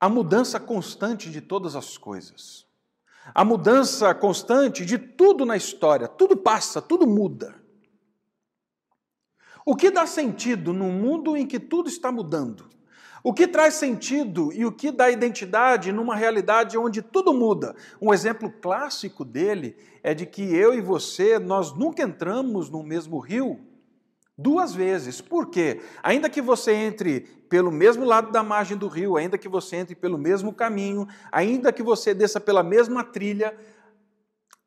a 0.00 0.08
mudança 0.08 0.58
constante 0.58 1.30
de 1.30 1.40
todas 1.40 1.76
as 1.76 1.98
coisas. 1.98 2.66
A 3.34 3.44
mudança 3.44 4.14
constante 4.14 4.86
de 4.86 4.96
tudo 4.96 5.44
na 5.44 5.56
história, 5.56 6.08
tudo 6.08 6.36
passa, 6.36 6.80
tudo 6.80 7.06
muda. 7.06 7.62
O 9.66 9.76
que 9.76 9.90
dá 9.90 10.06
sentido 10.06 10.72
num 10.72 10.90
mundo 10.90 11.36
em 11.36 11.46
que 11.46 11.60
tudo 11.60 11.90
está 11.90 12.10
mudando? 12.10 12.70
O 13.22 13.34
que 13.34 13.48
traz 13.48 13.74
sentido 13.74 14.52
e 14.52 14.64
o 14.64 14.72
que 14.72 14.90
dá 14.92 15.10
identidade 15.10 15.92
numa 15.92 16.14
realidade 16.14 16.78
onde 16.78 17.02
tudo 17.02 17.34
muda? 17.34 17.74
Um 18.00 18.14
exemplo 18.14 18.50
clássico 18.50 19.24
dele 19.24 19.76
é 20.02 20.14
de 20.14 20.24
que 20.24 20.54
eu 20.54 20.72
e 20.72 20.80
você, 20.80 21.38
nós 21.38 21.72
nunca 21.72 22.02
entramos 22.02 22.70
no 22.70 22.82
mesmo 22.82 23.18
rio 23.18 23.60
duas 24.36 24.72
vezes. 24.72 25.20
Por 25.20 25.50
quê? 25.50 25.80
Ainda 26.02 26.30
que 26.30 26.40
você 26.40 26.72
entre 26.72 27.20
pelo 27.48 27.72
mesmo 27.72 28.04
lado 28.04 28.30
da 28.30 28.42
margem 28.42 28.76
do 28.76 28.86
rio, 28.86 29.16
ainda 29.16 29.36
que 29.36 29.48
você 29.48 29.76
entre 29.76 29.96
pelo 29.96 30.16
mesmo 30.16 30.52
caminho, 30.52 31.08
ainda 31.32 31.72
que 31.72 31.82
você 31.82 32.14
desça 32.14 32.38
pela 32.38 32.62
mesma 32.62 33.02
trilha, 33.02 33.58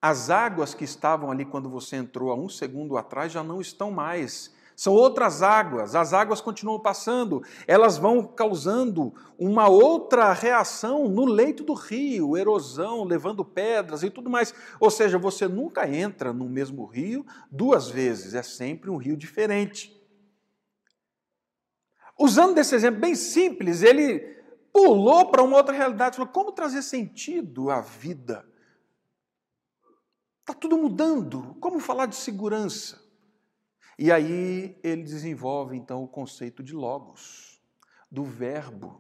as 0.02 0.30
águas 0.30 0.74
que 0.74 0.84
estavam 0.84 1.32
ali 1.32 1.46
quando 1.46 1.70
você 1.70 1.96
entrou 1.96 2.32
há 2.32 2.36
um 2.36 2.50
segundo 2.50 2.98
atrás 2.98 3.32
já 3.32 3.44
não 3.44 3.62
estão 3.62 3.92
mais 3.92 4.52
são 4.82 4.94
outras 4.94 5.44
águas, 5.44 5.94
as 5.94 6.12
águas 6.12 6.42
continuam 6.42 6.80
passando, 6.80 7.44
elas 7.68 8.00
vão 8.00 8.24
causando 8.24 9.14
uma 9.38 9.70
outra 9.70 10.34
reação 10.34 11.08
no 11.08 11.24
leito 11.24 11.64
do 11.64 11.76
rio, 11.76 12.36
erosão, 12.36 13.04
levando 13.04 13.46
pedras 13.46 14.02
e 14.02 14.10
tudo 14.10 14.28
mais. 14.28 14.56
Ou 14.80 14.90
seja, 14.90 15.20
você 15.20 15.48
nunca 15.48 15.88
entra 15.88 16.34
no 16.34 16.50
mesmo 16.50 16.84
rio 16.88 17.24
duas 17.52 17.92
vezes, 17.92 18.34
é 18.34 18.42
sempre 18.42 18.90
um 18.90 18.98
rio 18.98 19.16
diferente. 19.16 19.96
Usando 22.18 22.56
desse 22.56 22.74
exemplo 22.74 23.02
bem 23.02 23.14
simples, 23.14 23.84
ele 23.84 24.18
pulou 24.74 25.30
para 25.30 25.44
uma 25.44 25.58
outra 25.58 25.76
realidade, 25.76 26.18
falou: 26.18 26.32
como 26.32 26.54
trazer 26.54 26.82
sentido 26.82 27.70
à 27.70 27.82
vida? 27.82 28.44
Está 30.40 30.56
tudo 30.56 30.76
mudando, 30.76 31.56
como 31.60 31.80
falar 31.80 32.08
de 32.08 32.16
segurança? 32.16 33.01
E 34.02 34.12
aí 34.12 34.76
ele 34.82 35.04
desenvolve 35.04 35.78
então 35.78 36.04
o 36.04 36.08
conceito 36.08 36.64
de 36.64 36.74
logos, 36.74 37.62
do 38.10 38.24
verbo. 38.24 39.00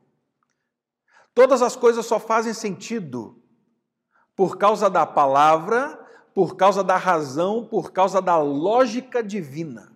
Todas 1.33 1.63
as 1.63 1.75
coisas 1.75 2.05
só 2.05 2.19
fazem 2.19 2.53
sentido 2.53 3.41
por 4.35 4.59
causa 4.59 4.91
da 4.91 5.03
palavra, 5.03 5.99
por 6.35 6.55
causa 6.55 6.83
da 6.83 6.97
razão, 6.97 7.65
por 7.65 7.91
causa 7.91 8.21
da 8.21 8.37
lógica 8.37 9.23
divina. 9.23 9.91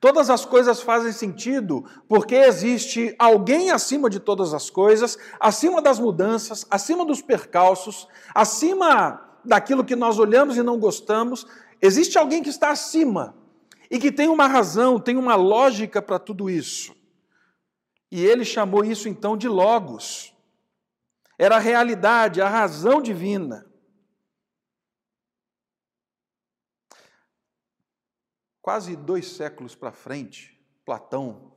Todas 0.00 0.30
as 0.30 0.44
coisas 0.44 0.82
fazem 0.82 1.12
sentido 1.12 1.84
porque 2.08 2.34
existe 2.34 3.14
alguém 3.20 3.70
acima 3.70 4.10
de 4.10 4.18
todas 4.18 4.52
as 4.52 4.68
coisas, 4.68 5.16
acima 5.38 5.80
das 5.80 6.00
mudanças, 6.00 6.66
acima 6.68 7.06
dos 7.06 7.22
percalços, 7.22 8.08
acima 8.34 9.38
daquilo 9.44 9.84
que 9.84 9.94
nós 9.94 10.18
olhamos 10.18 10.56
e 10.56 10.62
não 10.64 10.76
gostamos. 10.76 11.46
Existe 11.80 12.18
alguém 12.18 12.42
que 12.42 12.50
está 12.50 12.70
acima 12.70 13.40
e 13.92 13.98
que 13.98 14.10
tem 14.10 14.26
uma 14.26 14.46
razão, 14.46 14.98
tem 14.98 15.18
uma 15.18 15.34
lógica 15.34 16.00
para 16.00 16.18
tudo 16.18 16.48
isso. 16.48 16.96
E 18.10 18.24
ele 18.24 18.42
chamou 18.42 18.82
isso 18.82 19.06
então 19.06 19.36
de 19.36 19.46
Logos. 19.46 20.34
Era 21.38 21.56
a 21.56 21.58
realidade, 21.58 22.40
a 22.40 22.48
razão 22.48 23.02
divina. 23.02 23.70
Quase 28.62 28.96
dois 28.96 29.26
séculos 29.26 29.74
para 29.74 29.92
frente, 29.92 30.58
Platão, 30.86 31.54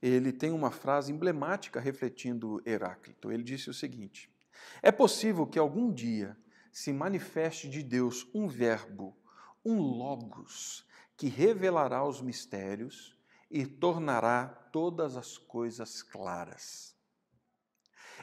ele 0.00 0.32
tem 0.32 0.52
uma 0.52 0.70
frase 0.70 1.12
emblemática 1.12 1.78
refletindo 1.78 2.62
Heráclito. 2.64 3.30
Ele 3.30 3.42
disse 3.42 3.68
o 3.68 3.74
seguinte: 3.74 4.34
É 4.80 4.90
possível 4.90 5.46
que 5.46 5.58
algum 5.58 5.92
dia 5.92 6.38
se 6.72 6.90
manifeste 6.90 7.68
de 7.68 7.82
Deus 7.82 8.26
um 8.32 8.48
verbo, 8.48 9.14
um 9.62 9.78
logos, 9.78 10.85
que 11.16 11.28
revelará 11.28 12.04
os 12.04 12.20
mistérios 12.20 13.16
e 13.50 13.64
tornará 13.66 14.46
todas 14.72 15.16
as 15.16 15.38
coisas 15.38 16.02
claras. 16.02 16.94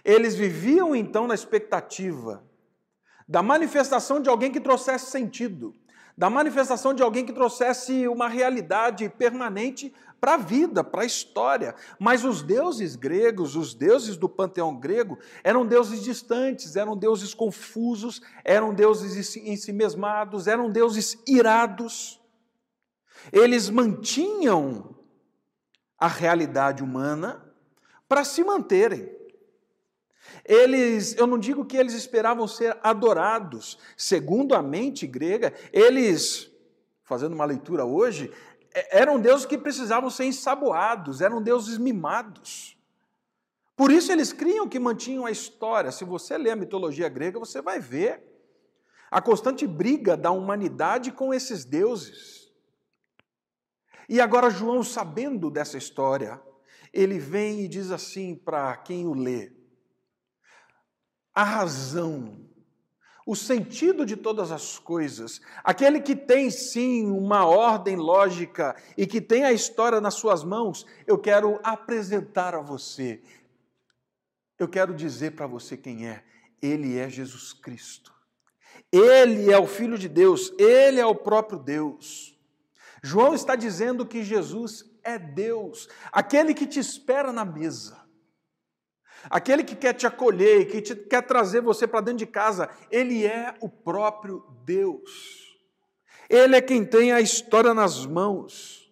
Eles 0.03 0.35
viviam 0.35 0.95
então 0.95 1.27
na 1.27 1.33
expectativa 1.33 2.43
da 3.27 3.41
manifestação 3.41 4.19
de 4.19 4.29
alguém 4.29 4.51
que 4.51 4.59
trouxesse 4.59 5.09
sentido, 5.09 5.73
da 6.15 6.29
manifestação 6.29 6.93
de 6.93 7.01
alguém 7.01 7.25
que 7.25 7.33
trouxesse 7.33 8.07
uma 8.07 8.27
realidade 8.27 9.07
permanente 9.09 9.93
para 10.19 10.35
a 10.35 10.37
vida, 10.37 10.83
para 10.83 11.01
a 11.01 11.05
história. 11.05 11.75
Mas 11.99 12.23
os 12.23 12.41
deuses 12.41 12.95
gregos, 12.95 13.55
os 13.55 13.73
deuses 13.73 14.15
do 14.15 14.29
panteão 14.29 14.75
grego, 14.75 15.17
eram 15.43 15.65
deuses 15.65 16.03
distantes, 16.03 16.75
eram 16.75 16.95
deuses 16.95 17.33
confusos, 17.33 18.21
eram 18.43 18.73
deuses 18.73 19.35
ensimesmados, 19.35 20.47
eram 20.47 20.69
deuses 20.69 21.17
irados. 21.27 22.22
Eles 23.31 23.69
mantinham 23.69 24.95
a 25.97 26.07
realidade 26.07 26.83
humana 26.83 27.43
para 28.07 28.23
se 28.23 28.43
manterem. 28.43 29.09
Eles, 30.45 31.15
eu 31.15 31.27
não 31.27 31.37
digo 31.37 31.65
que 31.65 31.77
eles 31.77 31.93
esperavam 31.93 32.47
ser 32.47 32.77
adorados, 32.83 33.77
segundo 33.95 34.55
a 34.55 34.61
mente 34.61 35.05
grega, 35.07 35.53
eles, 35.71 36.49
fazendo 37.03 37.33
uma 37.33 37.45
leitura 37.45 37.85
hoje, 37.85 38.31
é, 38.73 38.99
eram 38.99 39.19
deuses 39.19 39.45
que 39.45 39.57
precisavam 39.57 40.09
ser 40.09 40.25
ensaboados, 40.25 41.21
eram 41.21 41.41
deuses 41.41 41.77
mimados. 41.77 42.77
Por 43.75 43.91
isso 43.91 44.11
eles 44.11 44.31
criam 44.31 44.67
que 44.67 44.79
mantinham 44.79 45.25
a 45.25 45.31
história. 45.31 45.91
Se 45.91 46.03
você 46.03 46.37
ler 46.37 46.51
a 46.51 46.55
mitologia 46.55 47.09
grega, 47.09 47.39
você 47.39 47.61
vai 47.61 47.79
ver 47.79 48.23
a 49.09 49.21
constante 49.21 49.65
briga 49.65 50.17
da 50.17 50.31
humanidade 50.31 51.11
com 51.11 51.33
esses 51.33 51.65
deuses. 51.65 52.42
E 54.07 54.19
agora, 54.19 54.49
João, 54.49 54.83
sabendo 54.83 55.49
dessa 55.49 55.77
história, 55.77 56.41
ele 56.91 57.17
vem 57.17 57.61
e 57.61 57.67
diz 57.67 57.91
assim 57.91 58.35
para 58.35 58.75
quem 58.77 59.07
o 59.07 59.13
lê: 59.13 59.51
a 61.33 61.43
razão, 61.43 62.47
o 63.25 63.35
sentido 63.35 64.05
de 64.05 64.15
todas 64.15 64.51
as 64.51 64.77
coisas, 64.77 65.41
aquele 65.63 65.99
que 65.99 66.15
tem 66.15 66.51
sim 66.51 67.09
uma 67.09 67.45
ordem 67.45 67.95
lógica 67.95 68.75
e 68.97 69.07
que 69.07 69.21
tem 69.21 69.43
a 69.43 69.51
história 69.51 69.99
nas 69.99 70.15
suas 70.15 70.43
mãos, 70.43 70.85
eu 71.07 71.17
quero 71.17 71.59
apresentar 71.63 72.53
a 72.53 72.61
você. 72.61 73.21
Eu 74.59 74.67
quero 74.67 74.93
dizer 74.93 75.31
para 75.31 75.47
você 75.47 75.75
quem 75.75 76.07
é. 76.07 76.23
Ele 76.61 76.97
é 76.97 77.09
Jesus 77.09 77.51
Cristo. 77.53 78.13
Ele 78.91 79.51
é 79.51 79.57
o 79.57 79.65
Filho 79.65 79.97
de 79.97 80.07
Deus, 80.07 80.53
ele 80.59 80.99
é 80.99 81.05
o 81.05 81.15
próprio 81.15 81.57
Deus. 81.57 82.32
João 83.03 83.33
está 83.33 83.53
dizendo 83.53 84.05
que 84.05 84.23
Jesus 84.23 84.85
é 85.03 85.19
Deus, 85.19 85.89
aquele 86.09 86.53
que 86.53 86.65
te 86.65 86.79
espera 86.79 87.33
na 87.33 87.43
mesa, 87.43 88.01
aquele 89.29 89.61
que 89.61 89.75
quer 89.75 89.93
te 89.93 90.07
acolher, 90.07 90.69
que 90.69 90.81
te, 90.81 90.95
quer 90.95 91.21
trazer 91.21 91.61
você 91.61 91.85
para 91.85 91.99
dentro 91.99 92.19
de 92.19 92.25
casa, 92.25 92.69
ele 92.89 93.25
é 93.25 93.57
o 93.59 93.67
próprio 93.67 94.41
Deus. 94.63 95.43
Ele 96.29 96.55
é 96.55 96.61
quem 96.61 96.85
tem 96.85 97.11
a 97.11 97.19
história 97.19 97.73
nas 97.73 98.05
mãos. 98.05 98.89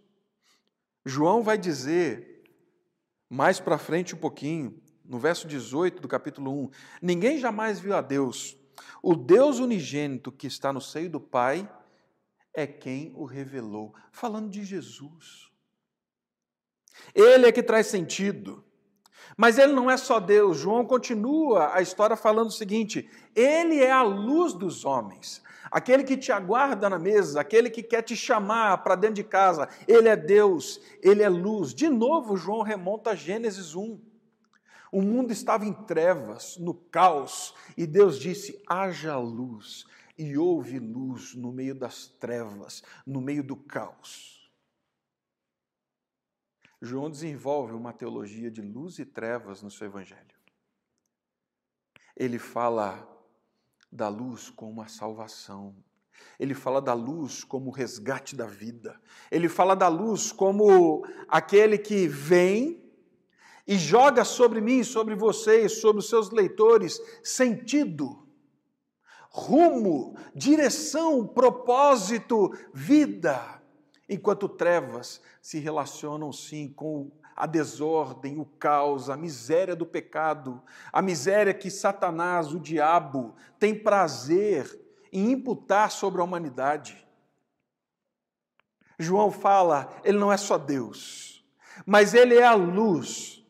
João 1.06 1.42
vai 1.42 1.58
dizer, 1.58 2.44
mais 3.30 3.62
para 3.62 3.78
frente 3.78 4.14
um 4.14 4.20
pouquinho, 4.20 4.78
no 5.06 5.20
verso 5.20 5.48
18 5.48 6.02
do 6.02 6.08
capítulo 6.10 6.66
1: 6.66 6.70
Ninguém 7.02 7.40
jamais 7.40 7.80
viu 7.80 7.96
a 7.96 8.02
Deus. 8.02 8.58
O 9.02 9.16
Deus 9.16 9.60
unigênito 9.60 10.34
que 10.34 10.48
está 10.48 10.74
no 10.74 10.82
seio 10.82 11.10
do 11.10 11.20
Pai 11.20 11.70
é 12.54 12.68
quem 12.68 13.12
o 13.16 13.26
revelou. 13.26 13.94
Falando 14.12 14.50
de 14.50 14.64
Jesus. 14.64 15.50
Ele 17.14 17.48
é 17.48 17.52
que 17.52 17.64
traz 17.64 17.88
sentido. 17.88 18.64
Mas 19.38 19.58
ele 19.58 19.74
não 19.74 19.90
é 19.90 19.98
só 19.98 20.20
Deus. 20.20 20.58
João 20.58 20.86
continua 20.86 21.74
a 21.74 21.82
história 21.82 22.16
falando 22.16 22.50
o 22.50 22.54
seguinte: 22.54 23.10
ele 23.36 23.82
é 23.82 23.92
a 23.92 24.04
luz 24.04 24.54
dos 24.54 24.86
homens. 24.86 25.42
Aquele 25.70 26.04
que 26.04 26.18
te 26.18 26.32
aguarda 26.32 26.90
na 26.90 27.00
mesa, 27.00 27.40
aquele 27.40 27.70
que 27.70 27.82
quer 27.82 28.02
te 28.02 28.16
chamar 28.16 28.80
para 28.80 28.96
dentro 28.96 29.16
de 29.16 29.24
casa, 29.24 29.70
ele 29.88 30.10
é 30.10 30.18
Deus, 30.18 30.82
ele 31.02 31.24
é 31.24 31.30
luz. 31.30 31.74
De 31.74 31.88
novo, 31.88 32.36
João 32.36 32.62
remonta 32.62 33.12
a 33.12 33.16
Gênesis 33.16 33.74
1. 33.74 34.00
O 34.92 35.02
mundo 35.02 35.32
estava 35.32 35.66
em 35.66 35.72
trevas, 35.72 36.58
no 36.58 36.74
caos, 36.74 37.56
e 37.78 37.88
Deus 37.88 38.20
disse: 38.20 38.62
haja 38.68 39.18
luz. 39.18 39.86
E 40.22 40.38
houve 40.38 40.78
luz 40.78 41.34
no 41.34 41.52
meio 41.52 41.74
das 41.74 42.06
trevas, 42.06 42.84
no 43.08 43.20
meio 43.20 43.44
do 43.44 43.56
caos. 43.56 44.48
João 46.80 47.10
desenvolve 47.10 47.74
uma 47.74 47.92
teologia 47.92 48.52
de 48.52 48.62
luz 48.62 49.00
e 49.00 49.06
trevas 49.06 49.64
no 49.64 49.72
seu 49.72 49.88
evangelho. 49.88 50.36
Ele 52.16 52.38
fala 52.38 53.04
da 53.92 54.10
luz 54.10 54.52
como 54.52 54.84
a 54.84 54.88
salvação. 54.88 55.76
Ele 56.40 56.54
fala 56.54 56.80
da 56.80 56.94
luz 56.94 57.44
como 57.44 57.72
o 57.72 57.74
resgate 57.74 58.36
da 58.36 58.46
vida. 58.46 59.02
Ele 59.32 59.50
fala 59.50 59.74
da 59.74 59.88
luz 59.88 60.32
como 60.32 61.04
aquele 61.28 61.80
que 61.80 62.08
vem 62.08 62.94
e 63.66 63.76
joga 63.76 64.24
sobre 64.24 64.62
mim, 64.62 64.84
sobre 64.84 65.16
vocês, 65.16 65.82
sobre 65.82 66.00
os 66.00 66.10
seus 66.10 66.30
leitores, 66.30 67.02
sentido, 67.24 68.22
rumo, 69.32 70.16
direção, 70.36 71.26
propósito, 71.26 72.52
vida 72.74 73.62
enquanto 74.12 74.50
trevas 74.50 75.22
se 75.42 75.58
relacionam 75.58 76.34
sim 76.34 76.68
com 76.68 77.10
a 77.34 77.46
desordem, 77.46 78.38
o 78.38 78.46
caos, 78.46 79.10
a 79.10 79.16
miséria 79.16 79.74
do 79.74 79.86
pecado, 79.86 80.62
a 80.92 81.02
miséria 81.02 81.54
que 81.54 81.72
Satanás, 81.72 82.54
o 82.54 82.60
diabo, 82.60 83.34
tem 83.58 83.74
prazer 83.74 84.80
em 85.14 85.32
imputar 85.32 85.90
sobre 85.90 86.20
a 86.20 86.26
humanidade. 86.26 87.08
João 89.00 89.32
fala, 89.32 89.90
ele 90.04 90.20
não 90.20 90.32
é 90.32 90.38
só 90.38 90.58
Deus, 90.58 91.44
mas 91.86 92.14
ele 92.14 92.36
é 92.36 92.44
a 92.44 92.54
luz. 92.54 93.42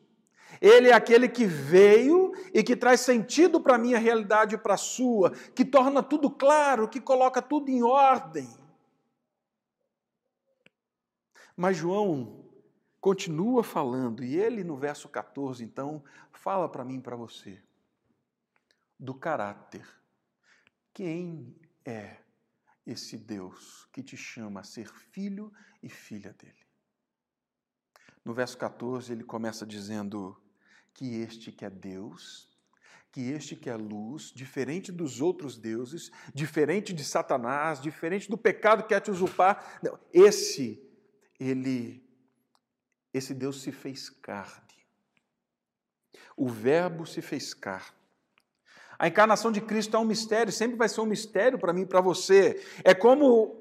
Ele 0.60 0.90
é 0.90 0.92
aquele 0.92 1.28
que 1.28 1.44
veio 1.44 2.31
e 2.52 2.62
que 2.62 2.76
traz 2.76 3.00
sentido 3.00 3.60
para 3.60 3.76
a 3.76 3.78
minha 3.78 3.98
realidade 3.98 4.54
e 4.54 4.58
para 4.58 4.74
a 4.74 4.78
sua, 4.78 5.30
que 5.54 5.64
torna 5.64 6.02
tudo 6.02 6.30
claro, 6.30 6.88
que 6.88 7.00
coloca 7.00 7.40
tudo 7.40 7.70
em 7.70 7.82
ordem. 7.82 8.48
Mas 11.56 11.76
João 11.76 12.44
continua 13.00 13.64
falando, 13.64 14.22
e 14.22 14.36
ele 14.36 14.62
no 14.62 14.76
verso 14.76 15.08
14, 15.08 15.64
então, 15.64 16.02
fala 16.32 16.68
para 16.68 16.84
mim 16.84 16.96
e 16.96 17.02
para 17.02 17.16
você 17.16 17.62
do 18.98 19.14
caráter. 19.14 19.86
Quem 20.92 21.56
é 21.84 22.18
esse 22.86 23.16
Deus 23.16 23.88
que 23.92 24.02
te 24.02 24.16
chama 24.16 24.60
a 24.60 24.64
ser 24.64 24.88
filho 24.88 25.52
e 25.82 25.88
filha 25.88 26.32
dele? 26.32 26.66
No 28.24 28.32
verso 28.32 28.56
14, 28.58 29.12
ele 29.12 29.24
começa 29.24 29.66
dizendo 29.66 30.40
que 30.94 31.20
este 31.20 31.50
que 31.50 31.64
é 31.64 31.70
Deus, 31.70 32.48
que 33.10 33.30
este 33.30 33.54
que 33.54 33.68
é 33.68 33.76
luz, 33.76 34.32
diferente 34.34 34.90
dos 34.90 35.20
outros 35.20 35.58
deuses, 35.58 36.10
diferente 36.34 36.92
de 36.92 37.04
Satanás, 37.04 37.80
diferente 37.80 38.30
do 38.30 38.38
pecado 38.38 38.82
que 38.82 38.88
quer 38.88 39.00
te 39.00 39.10
usurpar, 39.10 39.80
não, 39.82 39.98
esse 40.12 40.82
ele, 41.38 42.02
esse 43.12 43.34
Deus 43.34 43.62
se 43.62 43.72
fez 43.72 44.08
carne. 44.08 44.62
O 46.36 46.48
Verbo 46.48 47.04
se 47.04 47.20
fez 47.20 47.52
carne. 47.52 48.02
A 48.98 49.08
encarnação 49.08 49.50
de 49.50 49.60
Cristo 49.60 49.96
é 49.96 50.00
um 50.00 50.04
mistério, 50.04 50.52
sempre 50.52 50.76
vai 50.76 50.88
ser 50.88 51.00
um 51.00 51.06
mistério 51.06 51.58
para 51.58 51.72
mim 51.72 51.82
e 51.82 51.86
para 51.86 52.00
você. 52.00 52.64
É 52.84 52.94
como 52.94 53.60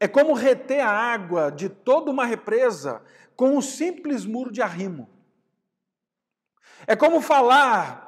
é 0.00 0.08
como 0.08 0.34
reter 0.34 0.80
a 0.80 0.90
água 0.90 1.50
de 1.50 1.68
toda 1.68 2.10
uma 2.10 2.26
represa 2.26 3.00
com 3.36 3.56
um 3.56 3.62
simples 3.62 4.26
muro 4.26 4.50
de 4.50 4.60
arrimo. 4.60 5.08
É 6.86 6.94
como 6.96 7.20
falar 7.20 8.02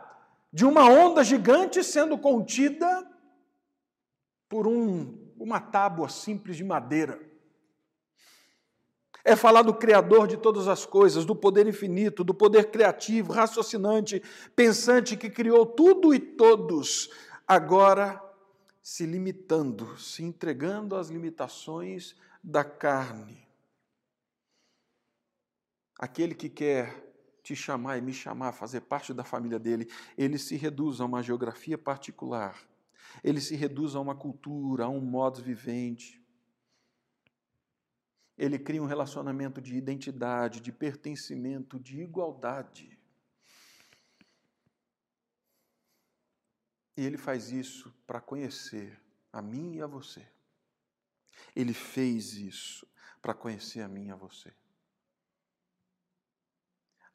de 0.53 0.65
uma 0.65 0.89
onda 0.89 1.23
gigante 1.23 1.83
sendo 1.83 2.17
contida 2.19 3.07
por 4.49 4.67
um, 4.67 5.33
uma 5.39 5.61
tábua 5.61 6.09
simples 6.09 6.57
de 6.57 6.65
madeira 6.65 7.27
é 9.27 9.35
falar 9.35 9.63
do 9.63 9.75
Criador 9.75 10.29
de 10.29 10.37
todas 10.37 10.69
as 10.69 10.87
coisas, 10.87 11.25
do 11.25 11.35
poder 11.35 11.67
infinito, 11.67 12.23
do 12.23 12.33
poder 12.33 12.71
criativo, 12.71 13.33
raciocinante, 13.33 14.23
pensante 14.55 15.17
que 15.17 15.29
criou 15.29 15.67
tudo 15.67 16.15
e 16.15 16.21
todos, 16.21 17.11
agora 17.45 18.23
se 18.81 19.05
limitando, 19.05 19.99
se 19.99 20.23
entregando 20.23 20.95
às 20.95 21.09
limitações 21.09 22.15
da 22.41 22.63
carne. 22.63 23.45
Aquele 25.99 26.33
que 26.33 26.49
quer 26.49 27.16
te 27.47 27.57
chamar 27.57 27.99
e 27.99 28.01
me 28.01 28.13
chamar, 28.13 28.53
fazer 28.53 28.83
parte 28.83 29.15
da 29.15 29.25
família 29.25 29.59
dele, 29.59 29.89
ele 30.19 30.39
se 30.39 30.57
reduz 30.57 31.01
a 31.01 31.05
uma 31.05 31.23
geografia 31.23 31.79
particular, 31.79 32.57
ele 33.23 33.41
se 33.41 33.55
reduz 33.55 33.95
a 33.95 34.01
uma 34.01 34.15
cultura, 34.15 34.85
a 34.85 34.89
um 34.89 35.01
modo 35.01 35.43
vivente 35.43 36.21
ele 38.37 38.59
cria 38.59 38.83
um 38.83 38.87
relacionamento 38.87 39.61
de 39.63 39.77
identidade, 39.77 40.61
de 40.61 40.71
pertencimento, 40.71 41.81
de 41.81 42.03
igualdade. 42.03 42.99
E 46.97 47.05
ele 47.05 47.17
faz 47.17 47.51
isso 47.51 47.95
para 48.07 48.21
conhecer 48.21 49.01
a 49.33 49.41
mim 49.41 49.77
e 49.77 49.83
a 49.83 49.87
você. 49.87 50.27
Ele 51.55 51.73
fez 51.73 52.35
isso 52.35 52.87
para 53.23 53.35
conhecer 53.35 53.81
a 53.81 53.89
mim 53.89 54.07
e 54.07 54.11
a 54.11 54.17
você. 54.17 54.53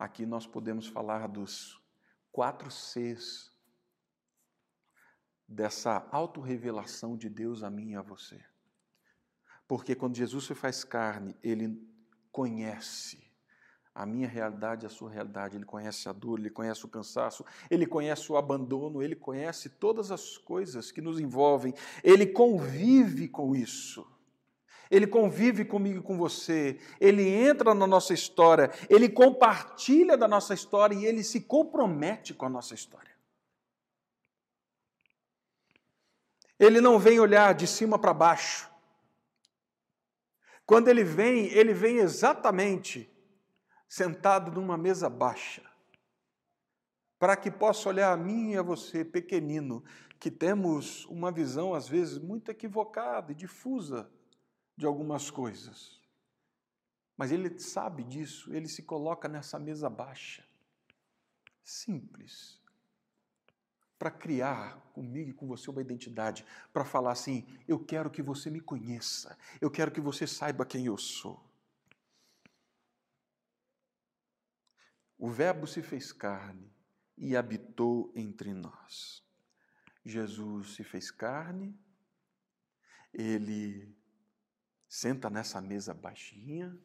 Aqui 0.02 0.26
nós 0.26 0.48
podemos 0.48 0.88
falar 0.88 1.28
dos 1.28 1.80
quatro 2.32 2.72
Cs 2.72 3.52
dessa 5.48 6.08
autorrevelação 6.12 7.16
de 7.16 7.30
Deus 7.30 7.62
a 7.62 7.70
mim 7.70 7.92
e 7.92 7.96
a 7.96 8.02
você. 8.02 8.44
Porque 9.68 9.94
quando 9.94 10.16
Jesus 10.16 10.46
se 10.46 10.56
faz 10.56 10.84
carne, 10.84 11.38
ele 11.44 11.88
conhece 12.32 13.32
a 13.94 14.04
minha 14.04 14.28
realidade, 14.28 14.88
a 14.88 14.90
sua 14.90 15.12
realidade. 15.12 15.56
Ele 15.56 15.66
conhece 15.66 16.10
a 16.10 16.12
dor, 16.12 16.40
ele 16.40 16.50
conhece 16.50 16.84
o 16.84 16.90
cansaço, 16.90 17.46
ele 17.70 17.86
conhece 17.86 18.32
o 18.32 18.38
abandono, 18.38 19.04
ele 19.04 19.16
conhece 19.16 19.70
todas 19.70 20.12
as 20.12 20.36
coisas 20.36 20.92
que 20.92 21.00
nos 21.00 21.20
envolvem. 21.20 21.76
Ele 22.04 22.26
convive 22.26 23.28
com 23.28 23.56
isso. 23.56 24.12
Ele 24.92 25.08
convive 25.08 25.64
comigo 25.64 26.00
e 26.00 26.04
com 26.04 26.18
você, 26.18 26.78
ele 27.00 27.26
entra 27.26 27.74
na 27.74 27.88
nossa 27.88 28.14
história, 28.14 28.70
ele 28.90 29.08
compartilha 29.08 30.18
da 30.18 30.28
nossa 30.28 30.54
história 30.54 30.94
e 30.94 31.06
ele 31.06 31.24
se 31.24 31.40
compromete 31.40 32.34
com 32.34 32.46
a 32.46 32.50
nossa 32.50 32.74
história. 32.74 33.10
Ele 36.60 36.82
não 36.82 37.00
vem 37.00 37.22
olhar 37.22 37.54
de 37.54 37.66
cima 37.66 37.98
para 37.98 38.14
baixo. 38.14 38.70
Quando 40.66 40.90
ele 40.90 41.06
vem, 41.06 41.46
ele 41.54 41.74
vem 41.74 42.00
exatamente 42.00 43.10
sentado 43.88 44.52
numa 44.52 44.78
mesa 44.78 45.10
baixa, 45.10 45.64
para 47.18 47.38
que 47.38 47.50
possa 47.50 47.88
olhar 47.88 48.12
a 48.12 48.18
mim 48.18 48.52
e 48.52 48.58
a 48.58 48.62
você, 48.62 49.06
pequenino, 49.06 49.86
que 50.20 50.30
temos 50.30 51.06
uma 51.06 51.32
visão 51.32 51.74
às 51.74 51.88
vezes 51.88 52.18
muito 52.18 52.52
equivocada 52.52 53.32
e 53.32 53.36
difusa 53.36 54.12
de 54.82 54.88
algumas 54.88 55.30
coisas. 55.30 56.02
Mas 57.16 57.32
ele 57.32 57.60
sabe 57.60 58.04
disso, 58.04 58.52
ele 58.52 58.68
se 58.68 58.82
coloca 58.82 59.28
nessa 59.28 59.60
mesa 59.60 59.88
baixa, 59.88 60.44
simples, 61.64 62.60
para 64.00 64.10
criar 64.10 64.80
comigo 64.92 65.30
e 65.30 65.34
com 65.34 65.48
você 65.48 65.70
uma 65.70 65.82
identidade, 65.82 66.44
para 66.74 66.84
falar 66.84 67.12
assim: 67.12 67.46
eu 67.68 67.78
quero 67.78 68.10
que 68.10 68.24
você 68.24 68.50
me 68.50 68.60
conheça, 68.60 69.38
eu 69.62 69.70
quero 69.70 69.92
que 69.92 70.02
você 70.02 70.26
saiba 70.26 70.66
quem 70.66 70.88
eu 70.88 70.98
sou. 70.98 71.40
O 75.16 75.30
Verbo 75.30 75.68
se 75.68 75.84
fez 75.84 76.12
carne 76.12 76.74
e 77.16 77.36
habitou 77.38 78.12
entre 78.16 78.52
nós. 78.52 79.24
Jesus 80.04 80.74
se 80.74 80.84
fez 80.84 81.12
carne, 81.12 81.80
ele 83.14 84.01
senta 84.92 85.30
nessa 85.30 85.62
mesa 85.62 85.94
baixinha, 85.94 86.78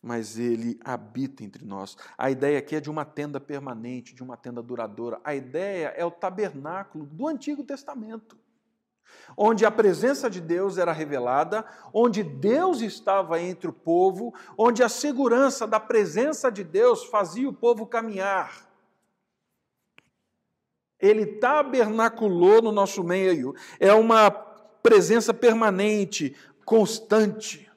mas 0.00 0.38
ele 0.38 0.80
habita 0.82 1.44
entre 1.44 1.66
nós. 1.66 1.94
A 2.16 2.30
ideia 2.30 2.58
aqui 2.58 2.76
é 2.76 2.80
de 2.80 2.88
uma 2.88 3.04
tenda 3.04 3.38
permanente, 3.38 4.14
de 4.14 4.22
uma 4.22 4.38
tenda 4.38 4.62
duradoura. 4.62 5.20
A 5.22 5.34
ideia 5.34 5.88
é 5.88 6.02
o 6.02 6.10
tabernáculo 6.10 7.04
do 7.04 7.28
Antigo 7.28 7.62
Testamento 7.62 8.38
onde 9.36 9.66
a 9.66 9.70
presença 9.70 10.30
de 10.30 10.40
Deus 10.40 10.78
era 10.78 10.92
revelada, 10.92 11.64
onde 11.92 12.22
Deus 12.22 12.80
estava 12.80 13.40
entre 13.40 13.68
o 13.68 13.72
povo, 13.72 14.32
onde 14.56 14.84
a 14.84 14.88
segurança 14.88 15.66
da 15.66 15.80
presença 15.80 16.50
de 16.50 16.62
Deus 16.62 17.04
fazia 17.06 17.48
o 17.48 17.52
povo 17.52 17.86
caminhar. 17.86 18.68
Ele 20.98 21.26
tabernaculou 21.26 22.62
no 22.62 22.70
nosso 22.70 23.02
meio, 23.02 23.52
é 23.80 23.92
uma 23.92 24.30
presença 24.82 25.32
permanente, 25.32 26.36
constante. 26.70 27.68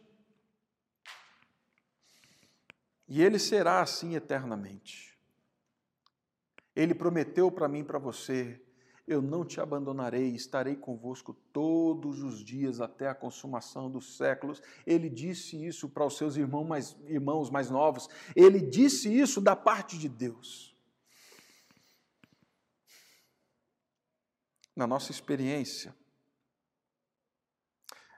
E 3.08 3.24
ele 3.24 3.40
será 3.40 3.82
assim 3.82 4.14
eternamente. 4.14 5.18
Ele 6.76 6.94
prometeu 6.94 7.52
para 7.52 7.68
mim 7.68 7.80
e 7.80 7.84
para 7.84 7.98
você 7.98 8.62
eu 9.08 9.20
não 9.20 9.44
te 9.44 9.60
abandonarei, 9.60 10.36
estarei 10.36 10.76
convosco 10.76 11.34
todos 11.52 12.22
os 12.22 12.46
dias 12.46 12.80
até 12.80 13.08
a 13.08 13.16
consumação 13.16 13.90
dos 13.90 14.16
séculos. 14.16 14.62
Ele 14.86 15.10
disse 15.10 15.66
isso 15.66 15.90
para 15.90 16.06
os 16.06 16.16
seus 16.16 16.38
irmãos 16.38 16.68
mais, 16.68 16.96
irmãos 17.08 17.50
mais 17.50 17.72
novos. 17.72 18.08
Ele 18.36 18.62
disse 18.62 19.12
isso 19.12 19.42
da 19.42 19.56
parte 19.56 19.98
de 19.98 20.08
Deus. 20.08 20.78
Na 24.76 24.86
nossa 24.86 25.12
experiência 25.12 25.96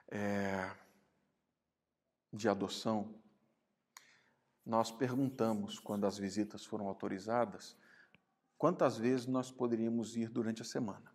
é, 0.08 0.70
de 2.32 2.48
adoção, 2.48 3.14
nós 4.64 4.90
perguntamos, 4.90 5.78
quando 5.78 6.06
as 6.06 6.18
visitas 6.18 6.64
foram 6.64 6.88
autorizadas, 6.88 7.76
quantas 8.58 8.98
vezes 8.98 9.26
nós 9.26 9.50
poderíamos 9.50 10.16
ir 10.16 10.28
durante 10.28 10.62
a 10.62 10.64
semana. 10.64 11.14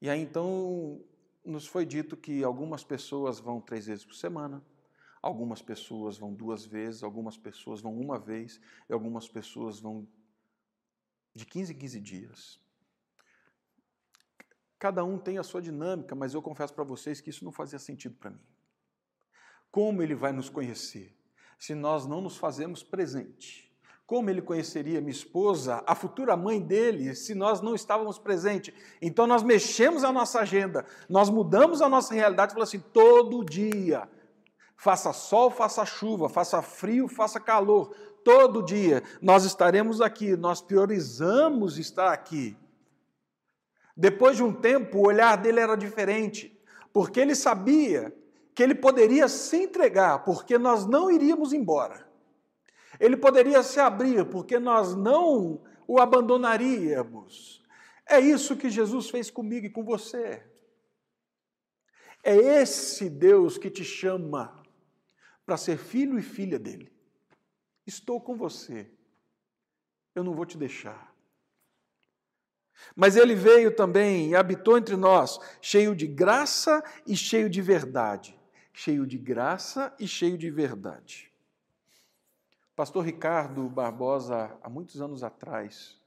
E 0.00 0.08
aí 0.08 0.20
então 0.20 1.04
nos 1.44 1.66
foi 1.66 1.84
dito 1.84 2.16
que 2.16 2.44
algumas 2.44 2.84
pessoas 2.84 3.40
vão 3.40 3.60
três 3.60 3.86
vezes 3.86 4.04
por 4.04 4.14
semana, 4.14 4.64
algumas 5.20 5.60
pessoas 5.60 6.16
vão 6.16 6.32
duas 6.32 6.64
vezes, 6.64 7.02
algumas 7.02 7.36
pessoas 7.36 7.80
vão 7.80 7.98
uma 7.98 8.18
vez 8.18 8.60
e 8.88 8.92
algumas 8.92 9.28
pessoas 9.28 9.80
vão 9.80 10.06
de 11.34 11.44
15 11.44 11.72
em 11.72 11.78
15 11.78 12.00
dias. 12.00 12.60
Cada 14.78 15.04
um 15.04 15.18
tem 15.18 15.38
a 15.38 15.42
sua 15.42 15.60
dinâmica, 15.60 16.14
mas 16.14 16.34
eu 16.34 16.40
confesso 16.40 16.72
para 16.72 16.84
vocês 16.84 17.20
que 17.20 17.30
isso 17.30 17.44
não 17.44 17.50
fazia 17.50 17.78
sentido 17.78 18.14
para 18.16 18.30
mim. 18.30 18.40
Como 19.70 20.02
ele 20.02 20.14
vai 20.14 20.32
nos 20.32 20.48
conhecer 20.48 21.14
se 21.58 21.74
nós 21.74 22.06
não 22.06 22.20
nos 22.20 22.36
fazemos 22.36 22.82
presente? 22.82 23.68
Como 24.06 24.30
ele 24.30 24.40
conheceria 24.40 25.00
minha 25.00 25.10
esposa, 25.10 25.82
a 25.86 25.94
futura 25.94 26.34
mãe 26.36 26.60
dele, 26.60 27.14
se 27.14 27.34
nós 27.34 27.60
não 27.60 27.74
estávamos 27.74 28.18
presentes? 28.18 28.72
Então 29.02 29.26
nós 29.26 29.42
mexemos 29.42 30.02
a 30.02 30.12
nossa 30.12 30.40
agenda, 30.40 30.86
nós 31.08 31.28
mudamos 31.28 31.82
a 31.82 31.88
nossa 31.88 32.14
realidade 32.14 32.52
falamos 32.52 32.70
assim: 32.70 32.80
todo 32.80 33.44
dia, 33.44 34.08
faça 34.76 35.12
sol, 35.12 35.50
faça 35.50 35.84
chuva, 35.84 36.28
faça 36.28 36.62
frio, 36.62 37.06
faça 37.06 37.38
calor, 37.38 37.94
todo 38.24 38.62
dia 38.62 39.02
nós 39.20 39.44
estaremos 39.44 40.00
aqui, 40.00 40.36
nós 40.36 40.62
priorizamos 40.62 41.78
estar 41.78 42.12
aqui. 42.12 42.56
Depois 44.00 44.36
de 44.36 44.44
um 44.44 44.52
tempo, 44.52 44.98
o 44.98 45.08
olhar 45.08 45.34
dele 45.36 45.58
era 45.58 45.74
diferente, 45.74 46.56
porque 46.92 47.18
ele 47.18 47.34
sabia 47.34 48.16
que 48.54 48.62
ele 48.62 48.76
poderia 48.76 49.26
se 49.26 49.56
entregar, 49.56 50.20
porque 50.24 50.56
nós 50.56 50.86
não 50.86 51.10
iríamos 51.10 51.52
embora. 51.52 52.08
Ele 53.00 53.16
poderia 53.16 53.60
se 53.60 53.80
abrir, 53.80 54.24
porque 54.26 54.60
nós 54.60 54.94
não 54.94 55.60
o 55.84 55.98
abandonaríamos. 55.98 57.60
É 58.08 58.20
isso 58.20 58.56
que 58.56 58.70
Jesus 58.70 59.10
fez 59.10 59.32
comigo 59.32 59.66
e 59.66 59.70
com 59.70 59.82
você. 59.82 60.46
É 62.22 62.36
esse 62.36 63.10
Deus 63.10 63.58
que 63.58 63.68
te 63.68 63.84
chama 63.84 64.62
para 65.44 65.56
ser 65.56 65.76
filho 65.76 66.16
e 66.20 66.22
filha 66.22 66.58
dele. 66.58 66.92
Estou 67.84 68.20
com 68.20 68.36
você. 68.36 68.88
Eu 70.14 70.22
não 70.22 70.34
vou 70.34 70.46
te 70.46 70.56
deixar. 70.56 71.07
Mas 72.94 73.16
ele 73.16 73.34
veio 73.34 73.74
também 73.74 74.30
e 74.30 74.36
habitou 74.36 74.76
entre 74.78 74.96
nós, 74.96 75.38
cheio 75.60 75.94
de 75.94 76.06
graça 76.06 76.82
e 77.06 77.16
cheio 77.16 77.48
de 77.48 77.60
verdade. 77.60 78.38
Cheio 78.72 79.06
de 79.06 79.18
graça 79.18 79.94
e 79.98 80.06
cheio 80.06 80.38
de 80.38 80.50
verdade. 80.50 81.32
Pastor 82.76 83.04
Ricardo 83.04 83.68
Barbosa, 83.68 84.56
há 84.62 84.68
muitos 84.68 85.00
anos 85.00 85.24
atrás, 85.24 86.00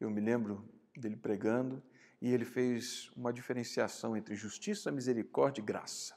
eu 0.00 0.08
me 0.08 0.20
lembro 0.20 0.64
dele 0.96 1.16
pregando, 1.16 1.82
e 2.20 2.32
ele 2.32 2.44
fez 2.44 3.10
uma 3.16 3.32
diferenciação 3.32 4.16
entre 4.16 4.36
justiça, 4.36 4.92
misericórdia 4.92 5.60
e 5.60 5.64
graça. 5.64 6.14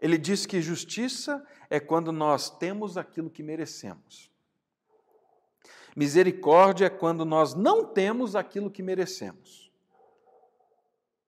Ele 0.00 0.16
diz 0.16 0.46
que 0.46 0.62
justiça 0.62 1.44
é 1.68 1.80
quando 1.80 2.12
nós 2.12 2.48
temos 2.48 2.96
aquilo 2.96 3.28
que 3.28 3.42
merecemos. 3.42 4.30
Misericórdia 5.96 6.86
é 6.86 6.90
quando 6.90 7.24
nós 7.24 7.54
não 7.54 7.82
temos 7.82 8.36
aquilo 8.36 8.70
que 8.70 8.82
merecemos. 8.82 9.72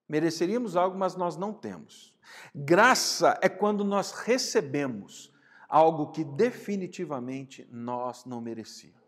Mereceríamos 0.07 0.77
algo, 0.77 0.99
mas 0.99 1.17
nós 1.17 1.39
não 1.39 1.55
temos. 1.55 2.15
Graça 2.55 3.39
é 3.41 3.49
quando 3.49 3.83
nós 3.83 4.13
recebemos 4.13 5.33
algo 5.67 6.13
que 6.13 6.23
definitivamente 6.23 7.67
nós 7.73 8.27
não 8.27 8.43
merecíamos. 8.43 8.99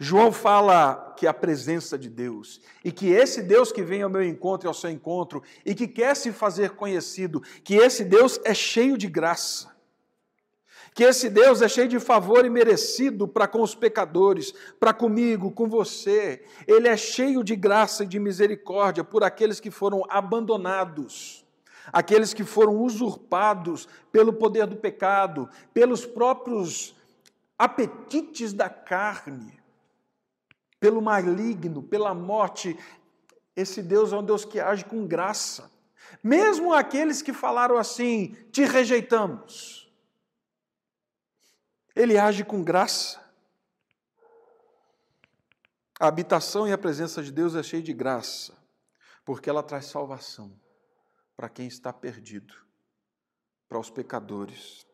João 0.00 0.32
fala 0.32 1.14
que 1.16 1.26
a 1.26 1.34
presença 1.34 1.98
de 1.98 2.08
Deus 2.08 2.60
e 2.84 2.90
que 2.90 3.08
esse 3.08 3.42
Deus 3.42 3.70
que 3.70 3.82
vem 3.82 4.02
ao 4.02 4.10
meu 4.10 4.22
encontro 4.22 4.66
e 4.66 4.68
ao 4.68 4.74
seu 4.74 4.90
encontro 4.90 5.42
e 5.64 5.74
que 5.74 5.86
quer 5.86 6.16
se 6.16 6.32
fazer 6.32 6.70
conhecido, 6.70 7.40
que 7.62 7.74
esse 7.74 8.04
Deus 8.04 8.40
é 8.44 8.54
cheio 8.54 8.96
de 8.96 9.06
graça, 9.06 9.75
que 10.96 11.04
esse 11.04 11.28
Deus 11.28 11.60
é 11.60 11.68
cheio 11.68 11.86
de 11.86 12.00
favor 12.00 12.46
e 12.46 12.48
merecido 12.48 13.28
para 13.28 13.46
com 13.46 13.60
os 13.60 13.74
pecadores, 13.74 14.54
para 14.80 14.94
comigo, 14.94 15.52
com 15.52 15.68
você. 15.68 16.42
Ele 16.66 16.88
é 16.88 16.96
cheio 16.96 17.44
de 17.44 17.54
graça 17.54 18.04
e 18.04 18.06
de 18.06 18.18
misericórdia 18.18 19.04
por 19.04 19.22
aqueles 19.22 19.60
que 19.60 19.70
foram 19.70 20.02
abandonados 20.08 21.44
aqueles 21.92 22.34
que 22.34 22.42
foram 22.42 22.82
usurpados 22.82 23.86
pelo 24.10 24.32
poder 24.32 24.66
do 24.66 24.74
pecado, 24.74 25.48
pelos 25.72 26.04
próprios 26.04 26.96
apetites 27.56 28.52
da 28.52 28.68
carne, 28.68 29.56
pelo 30.80 31.00
maligno, 31.00 31.80
pela 31.80 32.12
morte. 32.12 32.76
Esse 33.54 33.80
Deus 33.80 34.12
é 34.12 34.16
um 34.16 34.24
Deus 34.24 34.44
que 34.44 34.58
age 34.58 34.84
com 34.84 35.06
graça. 35.06 35.70
Mesmo 36.24 36.74
aqueles 36.74 37.22
que 37.22 37.32
falaram 37.32 37.76
assim, 37.76 38.34
te 38.50 38.64
rejeitamos. 38.64 39.85
Ele 41.96 42.18
age 42.18 42.44
com 42.44 42.62
graça. 42.62 43.18
A 45.98 46.08
habitação 46.08 46.68
e 46.68 46.72
a 46.72 46.76
presença 46.76 47.22
de 47.22 47.32
Deus 47.32 47.54
é 47.54 47.62
cheia 47.62 47.82
de 47.82 47.94
graça, 47.94 48.54
porque 49.24 49.48
ela 49.48 49.62
traz 49.62 49.86
salvação 49.86 50.60
para 51.34 51.48
quem 51.48 51.66
está 51.66 51.94
perdido, 51.94 52.54
para 53.66 53.78
os 53.78 53.88
pecadores. 53.88 54.86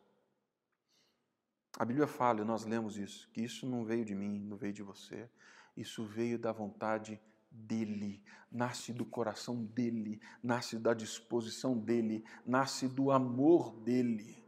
A 1.76 1.84
Bíblia 1.84 2.06
fala, 2.06 2.42
e 2.42 2.44
nós 2.44 2.64
lemos 2.64 2.96
isso, 2.96 3.28
que 3.32 3.40
isso 3.40 3.66
não 3.66 3.84
veio 3.84 4.04
de 4.04 4.14
mim, 4.14 4.38
não 4.38 4.56
veio 4.56 4.72
de 4.72 4.82
você, 4.84 5.28
isso 5.76 6.04
veio 6.04 6.38
da 6.38 6.52
vontade 6.52 7.20
dele, 7.50 8.22
nasce 8.48 8.92
do 8.92 9.04
coração 9.04 9.64
dele, 9.64 10.20
nasce 10.40 10.78
da 10.78 10.94
disposição 10.94 11.76
dele, 11.76 12.24
nasce 12.46 12.86
do 12.86 13.10
amor 13.10 13.74
dele. 13.80 14.41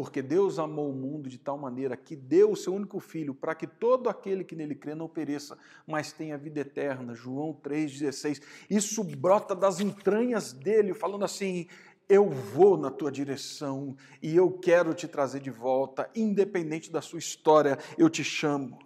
Porque 0.00 0.22
Deus 0.22 0.58
amou 0.58 0.88
o 0.88 0.94
mundo 0.94 1.28
de 1.28 1.36
tal 1.36 1.58
maneira 1.58 1.94
que 1.94 2.16
deu 2.16 2.52
o 2.52 2.56
seu 2.56 2.72
único 2.72 2.98
filho 2.98 3.34
para 3.34 3.54
que 3.54 3.66
todo 3.66 4.08
aquele 4.08 4.42
que 4.42 4.56
nele 4.56 4.74
crê 4.74 4.94
não 4.94 5.06
pereça, 5.06 5.58
mas 5.86 6.10
tenha 6.10 6.38
vida 6.38 6.60
eterna. 6.60 7.14
João 7.14 7.52
3,16. 7.62 8.40
Isso 8.70 9.04
brota 9.04 9.54
das 9.54 9.78
entranhas 9.78 10.54
dele, 10.54 10.94
falando 10.94 11.22
assim: 11.22 11.66
eu 12.08 12.30
vou 12.30 12.78
na 12.78 12.90
tua 12.90 13.12
direção 13.12 13.94
e 14.22 14.34
eu 14.34 14.50
quero 14.50 14.94
te 14.94 15.06
trazer 15.06 15.40
de 15.40 15.50
volta, 15.50 16.08
independente 16.16 16.90
da 16.90 17.02
sua 17.02 17.18
história, 17.18 17.78
eu 17.98 18.08
te 18.08 18.24
chamo. 18.24 18.78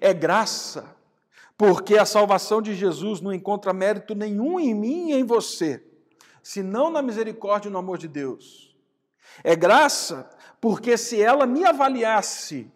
É 0.00 0.14
graça, 0.14 0.96
porque 1.58 1.98
a 1.98 2.06
salvação 2.06 2.62
de 2.62 2.76
Jesus 2.76 3.20
não 3.20 3.32
encontra 3.32 3.72
mérito 3.72 4.14
nenhum 4.14 4.60
em 4.60 4.72
mim 4.72 5.10
e 5.10 5.14
em 5.14 5.24
você, 5.24 5.84
senão 6.44 6.90
na 6.90 7.02
misericórdia 7.02 7.68
e 7.68 7.72
no 7.72 7.78
amor 7.78 7.98
de 7.98 8.06
Deus. 8.06 8.75
É 9.42 9.54
graça 9.54 10.28
porque 10.60 10.96
se 10.96 11.20
ela 11.20 11.46
me 11.46 11.64
avaliasse, 11.64 12.70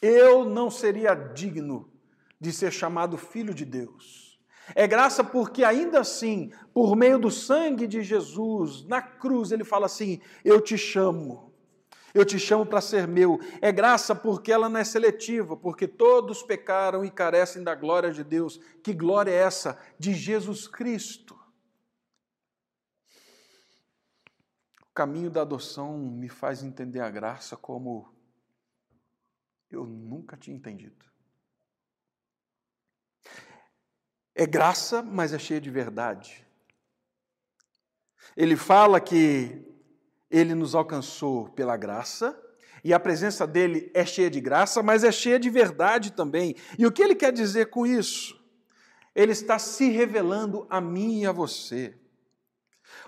eu 0.00 0.44
não 0.44 0.70
seria 0.70 1.14
digno 1.14 1.90
de 2.40 2.52
ser 2.52 2.72
chamado 2.72 3.18
filho 3.18 3.52
de 3.52 3.64
Deus. 3.64 4.40
É 4.74 4.86
graça 4.86 5.24
porque, 5.24 5.64
ainda 5.64 6.00
assim, 6.00 6.52
por 6.72 6.94
meio 6.94 7.18
do 7.18 7.30
sangue 7.30 7.86
de 7.86 8.02
Jesus, 8.02 8.86
na 8.86 9.02
cruz, 9.02 9.50
ele 9.50 9.64
fala 9.64 9.86
assim: 9.86 10.20
Eu 10.44 10.60
te 10.60 10.78
chamo, 10.78 11.52
eu 12.14 12.24
te 12.24 12.38
chamo 12.38 12.64
para 12.64 12.80
ser 12.80 13.06
meu. 13.06 13.38
É 13.60 13.72
graça 13.72 14.14
porque 14.14 14.52
ela 14.52 14.68
não 14.68 14.80
é 14.80 14.84
seletiva, 14.84 15.56
porque 15.56 15.86
todos 15.86 16.42
pecaram 16.42 17.04
e 17.04 17.10
carecem 17.10 17.62
da 17.62 17.74
glória 17.74 18.12
de 18.12 18.24
Deus. 18.24 18.60
Que 18.82 18.92
glória 18.92 19.30
é 19.30 19.36
essa? 19.36 19.78
De 19.98 20.14
Jesus 20.14 20.66
Cristo. 20.66 21.38
O 24.89 24.89
caminho 25.00 25.30
da 25.30 25.40
adoção 25.40 25.96
me 25.96 26.28
faz 26.28 26.62
entender 26.62 27.00
a 27.00 27.08
graça 27.08 27.56
como 27.56 28.12
eu 29.70 29.86
nunca 29.86 30.36
tinha 30.36 30.54
entendido. 30.54 31.06
É 34.34 34.44
graça, 34.44 35.02
mas 35.02 35.32
é 35.32 35.38
cheia 35.38 35.58
de 35.58 35.70
verdade. 35.70 36.46
Ele 38.36 38.56
fala 38.56 39.00
que 39.00 39.64
ele 40.30 40.54
nos 40.54 40.74
alcançou 40.74 41.48
pela 41.48 41.78
graça, 41.78 42.38
e 42.84 42.92
a 42.92 43.00
presença 43.00 43.46
dele 43.46 43.90
é 43.94 44.04
cheia 44.04 44.28
de 44.28 44.38
graça, 44.38 44.82
mas 44.82 45.02
é 45.02 45.10
cheia 45.10 45.40
de 45.40 45.48
verdade 45.48 46.12
também. 46.12 46.54
E 46.78 46.84
o 46.84 46.92
que 46.92 47.02
ele 47.02 47.14
quer 47.14 47.32
dizer 47.32 47.70
com 47.70 47.86
isso? 47.86 48.38
Ele 49.14 49.32
está 49.32 49.58
se 49.58 49.88
revelando 49.88 50.66
a 50.68 50.78
mim 50.78 51.22
e 51.22 51.26
a 51.26 51.32
você. 51.32 51.98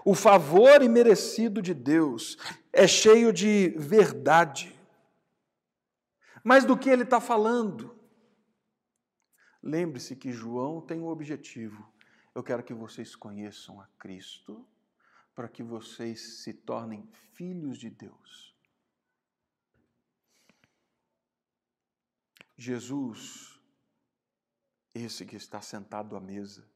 O 0.05 0.15
favor 0.15 0.83
imerecido 0.83 1.63
de 1.63 1.75
Deus 1.75 2.37
é 2.73 2.87
cheio 2.87 3.33
de 3.33 3.71
verdade. 3.77 4.79
Mas 6.43 6.65
do 6.65 6.77
que 6.77 6.89
ele 6.89 7.05
está 7.05 7.21
falando? 7.21 7.97
Lembre-se 9.63 10.17
que 10.17 10.33
João 10.33 10.81
tem 10.81 11.01
um 11.01 11.07
objetivo. 11.07 11.89
Eu 12.35 12.43
quero 12.43 12.63
que 12.63 12.75
vocês 12.75 13.15
conheçam 13.15 13.81
a 13.81 13.87
Cristo, 13.99 14.67
para 15.35 15.49
que 15.49 15.63
vocês 15.63 16.43
se 16.43 16.53
tornem 16.53 17.09
filhos 17.35 17.79
de 17.79 17.89
Deus. 17.89 18.57
Jesus, 22.57 23.61
esse 24.95 25.25
que 25.25 25.37
está 25.37 25.61
sentado 25.61 26.17
à 26.17 26.21
mesa, 26.21 26.69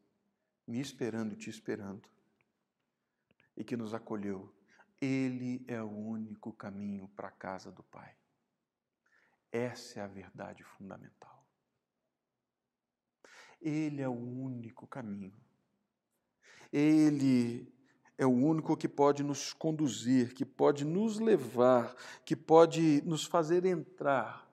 me 0.67 0.81
esperando 0.81 1.37
te 1.37 1.49
esperando, 1.49 2.09
e 3.57 3.65
que 3.65 3.77
nos 3.77 3.95
acolheu. 3.95 4.53
Ele 5.01 5.65
é 5.67 5.83
o 5.83 5.91
único 5.91 6.53
caminho 6.53 7.09
para 7.09 7.29
a 7.29 7.33
casa 7.33 7.71
do 7.71 7.83
Pai. 7.83 8.15
Essa 9.53 10.01
é 10.01 10.03
a 10.03 10.07
verdade 10.07 10.63
fundamental. 10.63 11.45
Ele 13.61 14.03
é 14.03 14.09
o 14.09 14.13
único 14.13 14.87
caminho. 14.87 15.35
Ele 16.73 17.73
é 18.19 18.27
o 18.27 18.31
único 18.31 18.77
que 18.77 18.89
pode 18.89 19.23
nos 19.23 19.53
conduzir, 19.53 20.35
que 20.35 20.45
pode 20.45 20.85
nos 20.85 21.19
levar, 21.19 21.95
que 22.25 22.35
pode 22.35 23.03
nos 23.03 23.25
fazer 23.25 23.65
entrar 23.65 24.47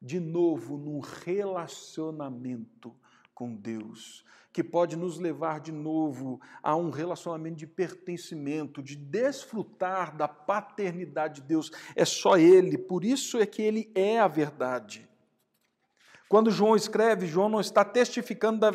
de 0.00 0.18
novo 0.18 0.78
num 0.78 1.00
relacionamento 1.00 2.98
com 3.40 3.54
Deus, 3.54 4.22
que 4.52 4.62
pode 4.62 4.96
nos 4.96 5.18
levar 5.18 5.60
de 5.60 5.72
novo 5.72 6.38
a 6.62 6.76
um 6.76 6.90
relacionamento 6.90 7.56
de 7.56 7.66
pertencimento, 7.66 8.82
de 8.82 8.94
desfrutar 8.94 10.14
da 10.14 10.28
paternidade 10.28 11.40
de 11.40 11.48
Deus. 11.48 11.70
É 11.96 12.04
só 12.04 12.36
Ele, 12.36 12.76
por 12.76 13.02
isso 13.02 13.40
é 13.40 13.46
que 13.46 13.62
Ele 13.62 13.90
é 13.94 14.20
a 14.20 14.28
verdade. 14.28 15.08
Quando 16.28 16.50
João 16.50 16.76
escreve, 16.76 17.26
João 17.26 17.48
não 17.48 17.62
está 17.62 17.82
testificando 17.82 18.60
da, 18.60 18.72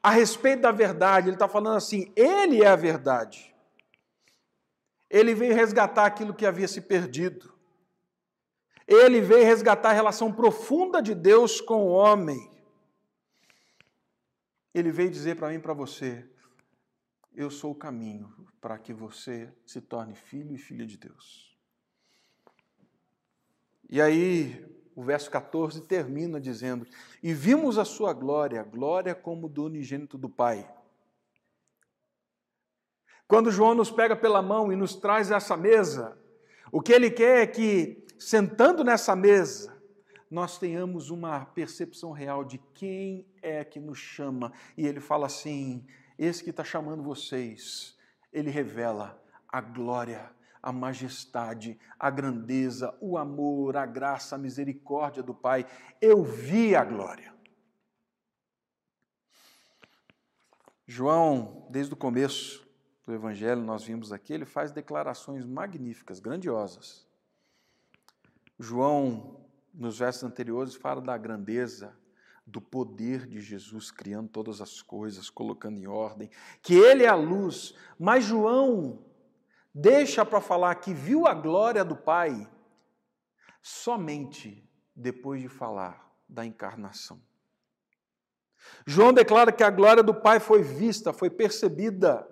a 0.00 0.12
respeito 0.12 0.62
da 0.62 0.70
verdade, 0.70 1.26
ele 1.26 1.34
está 1.34 1.48
falando 1.48 1.76
assim: 1.76 2.12
Ele 2.14 2.62
é 2.62 2.68
a 2.68 2.76
verdade. 2.76 3.52
Ele 5.10 5.34
veio 5.34 5.56
resgatar 5.56 6.06
aquilo 6.06 6.32
que 6.32 6.46
havia 6.46 6.68
se 6.68 6.80
perdido. 6.80 7.52
Ele 8.86 9.20
veio 9.20 9.44
resgatar 9.44 9.90
a 9.90 9.94
relação 9.94 10.32
profunda 10.32 11.02
de 11.02 11.16
Deus 11.16 11.60
com 11.60 11.82
o 11.82 11.90
homem. 11.90 12.53
Ele 14.74 14.90
veio 14.90 15.10
dizer 15.10 15.36
para 15.36 15.48
mim 15.48 15.56
e 15.56 15.60
para 15.60 15.72
você: 15.72 16.28
Eu 17.34 17.50
sou 17.50 17.70
o 17.70 17.76
caminho 17.76 18.34
para 18.60 18.76
que 18.76 18.92
você 18.92 19.52
se 19.64 19.80
torne 19.80 20.14
filho 20.14 20.54
e 20.54 20.58
filha 20.58 20.84
de 20.84 20.98
Deus. 20.98 21.56
E 23.88 24.00
aí, 24.00 24.66
o 24.96 25.02
verso 25.04 25.30
14 25.30 25.82
termina 25.82 26.40
dizendo: 26.40 26.86
E 27.22 27.32
vimos 27.32 27.78
a 27.78 27.84
sua 27.84 28.12
glória, 28.12 28.62
glória 28.64 29.14
como 29.14 29.48
do 29.48 29.64
unigênito 29.64 30.18
do 30.18 30.28
Pai. 30.28 30.68
Quando 33.28 33.50
João 33.50 33.74
nos 33.74 33.90
pega 33.90 34.16
pela 34.16 34.42
mão 34.42 34.72
e 34.72 34.76
nos 34.76 34.96
traz 34.96 35.30
essa 35.30 35.56
mesa, 35.56 36.18
o 36.70 36.80
que 36.80 36.92
ele 36.92 37.10
quer 37.10 37.42
é 37.42 37.46
que, 37.46 38.04
sentando 38.18 38.84
nessa 38.84 39.16
mesa, 39.16 39.73
nós 40.34 40.58
tenhamos 40.58 41.10
uma 41.10 41.44
percepção 41.44 42.10
real 42.10 42.44
de 42.44 42.58
quem 42.74 43.24
é 43.40 43.64
que 43.64 43.78
nos 43.78 43.98
chama. 43.98 44.52
E 44.76 44.84
ele 44.84 44.98
fala 44.98 45.26
assim: 45.26 45.86
esse 46.18 46.42
que 46.42 46.50
está 46.50 46.64
chamando 46.64 47.04
vocês, 47.04 47.96
ele 48.32 48.50
revela 48.50 49.22
a 49.48 49.60
glória, 49.60 50.28
a 50.60 50.72
majestade, 50.72 51.78
a 51.96 52.10
grandeza, 52.10 52.92
o 53.00 53.16
amor, 53.16 53.76
a 53.76 53.86
graça, 53.86 54.34
a 54.34 54.38
misericórdia 54.38 55.22
do 55.22 55.32
Pai. 55.32 55.64
Eu 56.00 56.24
vi 56.24 56.74
a 56.74 56.82
glória. 56.82 57.32
João, 60.84 61.68
desde 61.70 61.94
o 61.94 61.96
começo 61.96 62.68
do 63.06 63.14
Evangelho, 63.14 63.62
nós 63.62 63.84
vimos 63.84 64.12
aqui, 64.12 64.32
ele 64.32 64.44
faz 64.44 64.72
declarações 64.72 65.46
magníficas, 65.46 66.18
grandiosas. 66.18 67.06
João 68.58 69.43
nos 69.74 69.98
versos 69.98 70.22
anteriores, 70.22 70.74
fala 70.74 71.00
da 71.00 71.18
grandeza, 71.18 71.96
do 72.46 72.60
poder 72.60 73.26
de 73.26 73.40
Jesus 73.40 73.90
criando 73.90 74.28
todas 74.28 74.60
as 74.60 74.80
coisas, 74.80 75.30
colocando 75.30 75.78
em 75.78 75.86
ordem, 75.86 76.30
que 76.62 76.74
Ele 76.74 77.04
é 77.04 77.08
a 77.08 77.14
luz. 77.14 77.74
Mas 77.98 78.24
João 78.24 79.04
deixa 79.74 80.24
para 80.24 80.40
falar 80.40 80.74
que 80.76 80.94
viu 80.94 81.26
a 81.26 81.34
glória 81.34 81.84
do 81.84 81.96
Pai 81.96 82.48
somente 83.60 84.68
depois 84.94 85.40
de 85.40 85.48
falar 85.48 86.14
da 86.28 86.44
encarnação. 86.44 87.20
João 88.86 89.12
declara 89.12 89.52
que 89.52 89.62
a 89.62 89.70
glória 89.70 90.02
do 90.02 90.14
Pai 90.14 90.38
foi 90.38 90.62
vista, 90.62 91.12
foi 91.12 91.30
percebida 91.30 92.28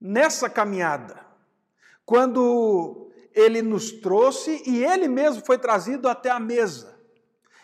nessa 0.00 0.48
caminhada, 0.48 1.26
quando 2.04 3.07
ele 3.34 3.62
nos 3.62 3.92
trouxe 3.92 4.62
e 4.66 4.84
ele 4.84 5.08
mesmo 5.08 5.44
foi 5.44 5.58
trazido 5.58 6.08
até 6.08 6.30
a 6.30 6.40
mesa. 6.40 6.98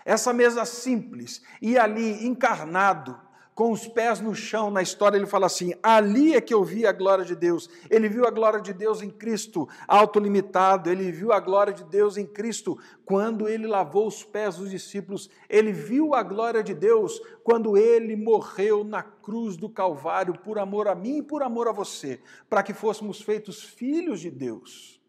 Essa 0.05 0.33
mesa 0.33 0.65
simples, 0.65 1.43
e 1.63 1.79
ali 1.79 2.27
encarnado, 2.27 3.19
com 3.55 3.71
os 3.71 3.87
pés 3.87 4.21
no 4.21 4.35
chão, 4.35 4.71
na 4.71 4.83
história 4.83 5.17
ele 5.17 5.27
fala 5.27 5.47
assim: 5.47 5.73
ali 5.83 6.35
é 6.35 6.41
que 6.41 6.53
eu 6.53 6.65
vi 6.65 6.87
a 6.87 6.93
glória 6.93 7.25
de 7.25 7.37
Deus. 7.37 7.71
Ele 7.89 8.09
viu 8.09 8.27
a 8.27 8.31
glória 8.31 8.61
de 8.61 8.73
Deus 8.73 9.01
em 9.01 9.11
Cristo, 9.11 9.69
autolimitado, 9.87 10.91
ele 10.91 11.13
viu 11.13 11.33
a 11.33 11.39
glória 11.39 11.73
de 11.73 11.85
Deus 11.85 12.17
em 12.17 12.27
Cristo 12.27 12.77
quando 13.05 13.49
ele 13.49 13.67
lavou 13.67 14.09
os 14.09 14.25
pés 14.25 14.57
dos 14.57 14.71
discípulos, 14.71 15.31
ele 15.49 15.73
viu 15.73 16.15
a 16.15 16.23
glória 16.23 16.63
de 16.63 16.75
Deus 16.75 17.21
quando 17.43 17.77
ele 17.77 18.17
morreu 18.17 18.83
na 18.83 19.03
cruz 19.03 19.57
do 19.57 19.69
Calvário 19.69 20.35
por 20.39 20.59
amor 20.59 20.89
a 20.89 20.95
mim 20.95 21.19
e 21.19 21.23
por 21.23 21.43
amor 21.43 21.69
a 21.69 21.73
você, 21.73 22.21
para 22.49 22.63
que 22.63 22.75
fôssemos 22.75 23.21
feitos 23.21 23.63
filhos 23.63 24.21
de 24.21 24.31
Deus. 24.31 25.04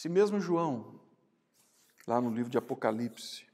Esse 0.00 0.08
mesmo 0.08 0.40
João, 0.40 0.98
lá 2.06 2.22
no 2.22 2.30
livro 2.30 2.50
de 2.50 2.56
Apocalipse, 2.56 3.46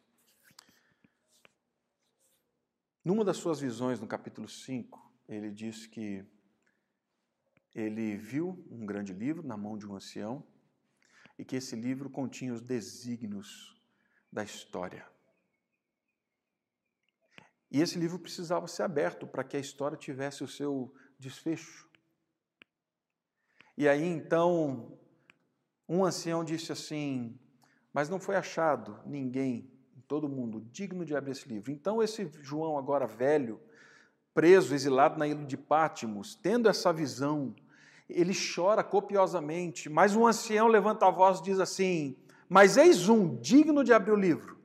Numa 3.04 3.24
das 3.24 3.36
suas 3.36 3.58
visões, 3.58 3.98
no 3.98 4.06
capítulo 4.06 4.48
5, 4.48 5.12
ele 5.28 5.50
diz 5.50 5.88
que 5.88 6.24
ele 7.74 8.16
viu 8.16 8.64
um 8.70 8.86
grande 8.86 9.12
livro 9.12 9.44
na 9.44 9.56
mão 9.56 9.76
de 9.76 9.88
um 9.88 9.96
ancião 9.96 10.46
e 11.36 11.44
que 11.44 11.56
esse 11.56 11.74
livro 11.74 12.08
continha 12.08 12.54
os 12.54 12.60
desígnios 12.60 13.82
da 14.30 14.44
história. 14.44 15.04
E 17.72 17.80
esse 17.80 17.98
livro 17.98 18.20
precisava 18.20 18.68
ser 18.68 18.84
aberto 18.84 19.26
para 19.26 19.42
que 19.42 19.56
a 19.56 19.60
história 19.60 19.98
tivesse 19.98 20.44
o 20.44 20.48
seu 20.48 20.94
desfecho. 21.18 21.90
E 23.76 23.88
aí 23.88 24.04
então, 24.04 24.96
um 25.88 26.04
ancião 26.04 26.44
disse 26.44 26.72
assim: 26.72 27.38
Mas 27.92 28.08
não 28.08 28.18
foi 28.18 28.36
achado 28.36 28.98
ninguém 29.06 29.70
todo 30.08 30.28
mundo 30.28 30.60
digno 30.70 31.04
de 31.04 31.16
abrir 31.16 31.32
esse 31.32 31.48
livro. 31.48 31.70
Então, 31.72 32.02
esse 32.02 32.30
João, 32.40 32.78
agora 32.78 33.06
velho, 33.06 33.60
preso, 34.32 34.74
exilado 34.74 35.18
na 35.18 35.26
ilha 35.26 35.44
de 35.44 35.56
Pátimos, 35.56 36.34
tendo 36.34 36.68
essa 36.68 36.92
visão, 36.92 37.54
ele 38.08 38.32
chora 38.34 38.84
copiosamente, 38.84 39.88
mas 39.88 40.14
um 40.14 40.26
ancião 40.26 40.68
levanta 40.68 41.06
a 41.06 41.10
voz 41.10 41.38
e 41.38 41.44
diz 41.44 41.60
assim: 41.60 42.16
Mas 42.48 42.76
eis 42.76 43.08
um 43.08 43.36
digno 43.36 43.82
de 43.82 43.92
abrir 43.92 44.12
o 44.12 44.16
livro. 44.16 44.56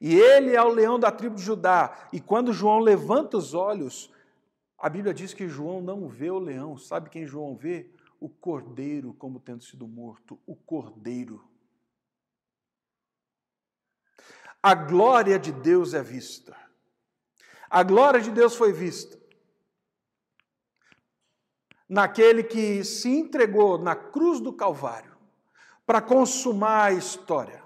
E 0.00 0.14
ele 0.14 0.54
é 0.54 0.62
o 0.62 0.68
leão 0.68 0.98
da 0.98 1.10
tribo 1.10 1.34
de 1.34 1.42
Judá. 1.42 2.08
E 2.12 2.20
quando 2.20 2.52
João 2.52 2.78
levanta 2.78 3.36
os 3.36 3.52
olhos, 3.52 4.12
a 4.78 4.88
Bíblia 4.88 5.12
diz 5.12 5.34
que 5.34 5.48
João 5.48 5.80
não 5.80 6.08
vê 6.08 6.30
o 6.30 6.38
leão. 6.38 6.78
Sabe 6.78 7.10
quem 7.10 7.26
João 7.26 7.56
vê? 7.56 7.90
O 8.18 8.28
cordeiro 8.28 9.14
como 9.14 9.40
tendo 9.40 9.62
sido 9.62 9.86
morto. 9.86 10.38
O 10.46 10.56
cordeiro. 10.56 11.48
a 14.62 14.74
glória 14.74 15.38
de 15.38 15.52
Deus 15.52 15.94
é 15.94 16.02
vista. 16.02 16.56
A 17.70 17.82
glória 17.82 18.20
de 18.20 18.30
Deus 18.30 18.54
foi 18.54 18.72
vista 18.72 19.18
naquele 21.88 22.42
que 22.42 22.84
se 22.84 23.08
entregou 23.08 23.78
na 23.78 23.94
cruz 23.96 24.40
do 24.40 24.52
Calvário 24.52 25.16
para 25.86 26.02
consumar 26.02 26.88
a 26.88 26.92
história. 26.92 27.62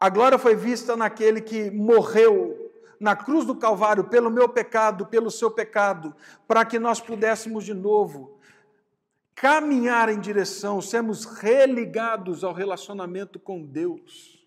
A 0.00 0.08
glória 0.08 0.38
foi 0.38 0.54
vista 0.54 0.96
naquele 0.96 1.40
que 1.40 1.70
morreu 1.70 2.72
na 2.98 3.14
cruz 3.14 3.44
do 3.44 3.56
Calvário 3.56 4.04
pelo 4.04 4.30
meu 4.30 4.48
pecado, 4.48 5.06
pelo 5.06 5.30
seu 5.30 5.50
pecado, 5.50 6.14
para 6.46 6.64
que 6.64 6.78
nós 6.78 7.00
pudéssemos 7.00 7.64
de 7.64 7.74
novo 7.74 8.38
caminhar 9.34 10.08
em 10.08 10.20
direção, 10.20 10.80
sermos 10.80 11.24
religados 11.24 12.44
ao 12.44 12.52
relacionamento 12.52 13.38
com 13.38 13.62
Deus. 13.62 14.42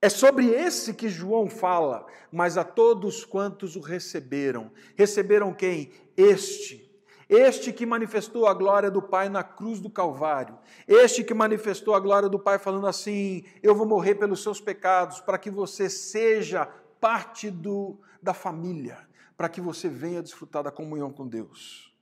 É 0.00 0.08
sobre 0.08 0.46
esse 0.46 0.94
que 0.94 1.08
João 1.08 1.48
fala, 1.48 2.04
mas 2.32 2.58
a 2.58 2.64
todos 2.64 3.24
quantos 3.24 3.76
o 3.76 3.80
receberam. 3.80 4.72
Receberam 4.96 5.54
quem? 5.54 5.92
Este. 6.16 6.90
Este 7.28 7.72
que 7.72 7.86
manifestou 7.86 8.46
a 8.46 8.52
glória 8.52 8.90
do 8.90 9.00
Pai 9.00 9.28
na 9.28 9.44
cruz 9.44 9.80
do 9.80 9.88
Calvário. 9.88 10.58
Este 10.88 11.22
que 11.22 11.32
manifestou 11.32 11.94
a 11.94 12.00
glória 12.00 12.28
do 12.28 12.38
Pai 12.38 12.58
falando 12.58 12.86
assim: 12.86 13.44
Eu 13.62 13.76
vou 13.76 13.86
morrer 13.86 14.16
pelos 14.16 14.42
seus 14.42 14.60
pecados, 14.60 15.20
para 15.20 15.38
que 15.38 15.50
você 15.50 15.88
seja 15.88 16.66
parte 17.00 17.48
do, 17.48 17.98
da 18.20 18.34
família, 18.34 18.98
para 19.36 19.48
que 19.48 19.60
você 19.60 19.88
venha 19.88 20.22
desfrutar 20.22 20.62
da 20.62 20.70
comunhão 20.70 21.12
com 21.12 21.26
Deus. 21.26 21.92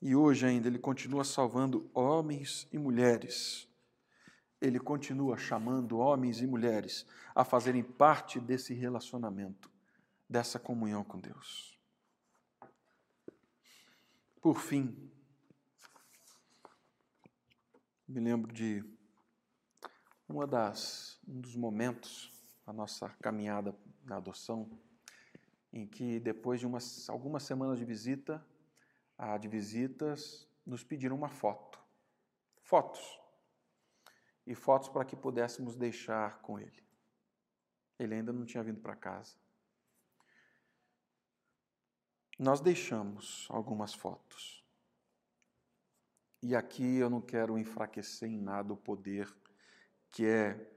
E 0.00 0.14
hoje 0.16 0.46
ainda 0.46 0.68
ele 0.68 0.78
continua 0.78 1.24
salvando 1.24 1.90
homens 1.94 2.66
e 2.72 2.78
mulheres 2.78 3.68
ele 4.62 4.78
continua 4.78 5.36
chamando 5.36 5.98
homens 5.98 6.40
e 6.40 6.46
mulheres 6.46 7.04
a 7.34 7.44
fazerem 7.44 7.82
parte 7.82 8.38
desse 8.38 8.72
relacionamento, 8.72 9.68
dessa 10.28 10.56
comunhão 10.56 11.02
com 11.02 11.18
Deus. 11.18 11.76
Por 14.40 14.60
fim, 14.60 15.10
me 18.06 18.20
lembro 18.20 18.52
de 18.52 18.84
uma 20.28 20.46
das, 20.46 21.18
um 21.26 21.40
dos 21.40 21.56
momentos 21.56 22.30
da 22.72 22.76
nossa 22.76 23.10
caminhada 23.20 23.76
na 24.02 24.16
adoção, 24.16 24.68
em 25.70 25.86
que 25.86 26.18
depois 26.18 26.58
de 26.58 26.66
umas, 26.66 27.08
algumas 27.08 27.42
semanas 27.42 27.78
de 27.78 27.84
visita, 27.84 28.44
de 29.40 29.46
visitas, 29.46 30.48
nos 30.66 30.82
pediram 30.82 31.14
uma 31.14 31.28
foto. 31.28 31.78
Fotos 32.62 33.20
e 34.46 34.54
fotos 34.54 34.88
para 34.88 35.04
que 35.04 35.14
pudéssemos 35.14 35.76
deixar 35.76 36.40
com 36.40 36.58
ele. 36.58 36.82
Ele 37.98 38.14
ainda 38.14 38.32
não 38.32 38.44
tinha 38.44 38.62
vindo 38.62 38.80
para 38.80 38.96
casa. 38.96 39.36
Nós 42.38 42.60
deixamos 42.60 43.46
algumas 43.50 43.94
fotos. 43.94 44.64
E 46.42 46.56
aqui 46.56 46.96
eu 46.96 47.08
não 47.08 47.20
quero 47.20 47.56
enfraquecer 47.56 48.28
em 48.28 48.40
nada 48.40 48.72
o 48.72 48.76
poder 48.76 49.32
que 50.10 50.26
é, 50.26 50.71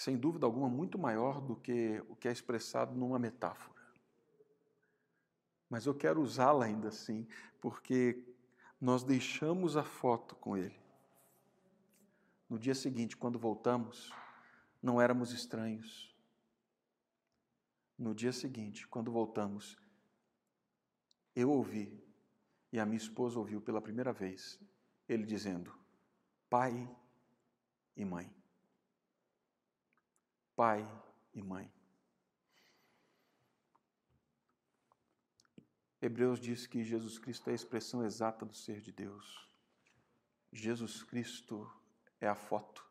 sem 0.00 0.16
dúvida 0.16 0.46
alguma, 0.46 0.66
muito 0.66 0.98
maior 0.98 1.42
do 1.42 1.54
que 1.54 2.02
o 2.08 2.16
que 2.16 2.26
é 2.26 2.32
expressado 2.32 2.96
numa 2.96 3.18
metáfora. 3.18 3.78
Mas 5.68 5.84
eu 5.84 5.94
quero 5.94 6.22
usá-la 6.22 6.64
ainda 6.64 6.88
assim, 6.88 7.28
porque 7.60 8.24
nós 8.80 9.04
deixamos 9.04 9.76
a 9.76 9.84
foto 9.84 10.34
com 10.36 10.56
ele. 10.56 10.80
No 12.48 12.58
dia 12.58 12.74
seguinte, 12.74 13.14
quando 13.14 13.38
voltamos, 13.38 14.10
não 14.82 14.98
éramos 14.98 15.32
estranhos. 15.32 16.16
No 17.98 18.14
dia 18.14 18.32
seguinte, 18.32 18.88
quando 18.88 19.12
voltamos, 19.12 19.76
eu 21.36 21.50
ouvi, 21.50 22.02
e 22.72 22.80
a 22.80 22.86
minha 22.86 22.96
esposa 22.96 23.38
ouviu 23.38 23.60
pela 23.60 23.82
primeira 23.82 24.14
vez, 24.14 24.58
ele 25.06 25.26
dizendo: 25.26 25.78
Pai 26.48 26.88
e 27.94 28.02
mãe. 28.02 28.39
Pai 30.60 30.86
e 31.32 31.42
mãe. 31.42 31.72
Hebreus 36.02 36.38
diz 36.38 36.66
que 36.66 36.84
Jesus 36.84 37.18
Cristo 37.18 37.48
é 37.48 37.52
a 37.52 37.54
expressão 37.54 38.04
exata 38.04 38.44
do 38.44 38.52
ser 38.52 38.78
de 38.82 38.92
Deus. 38.92 39.50
Jesus 40.52 41.02
Cristo 41.02 41.66
é 42.20 42.28
a 42.28 42.34
foto 42.34 42.86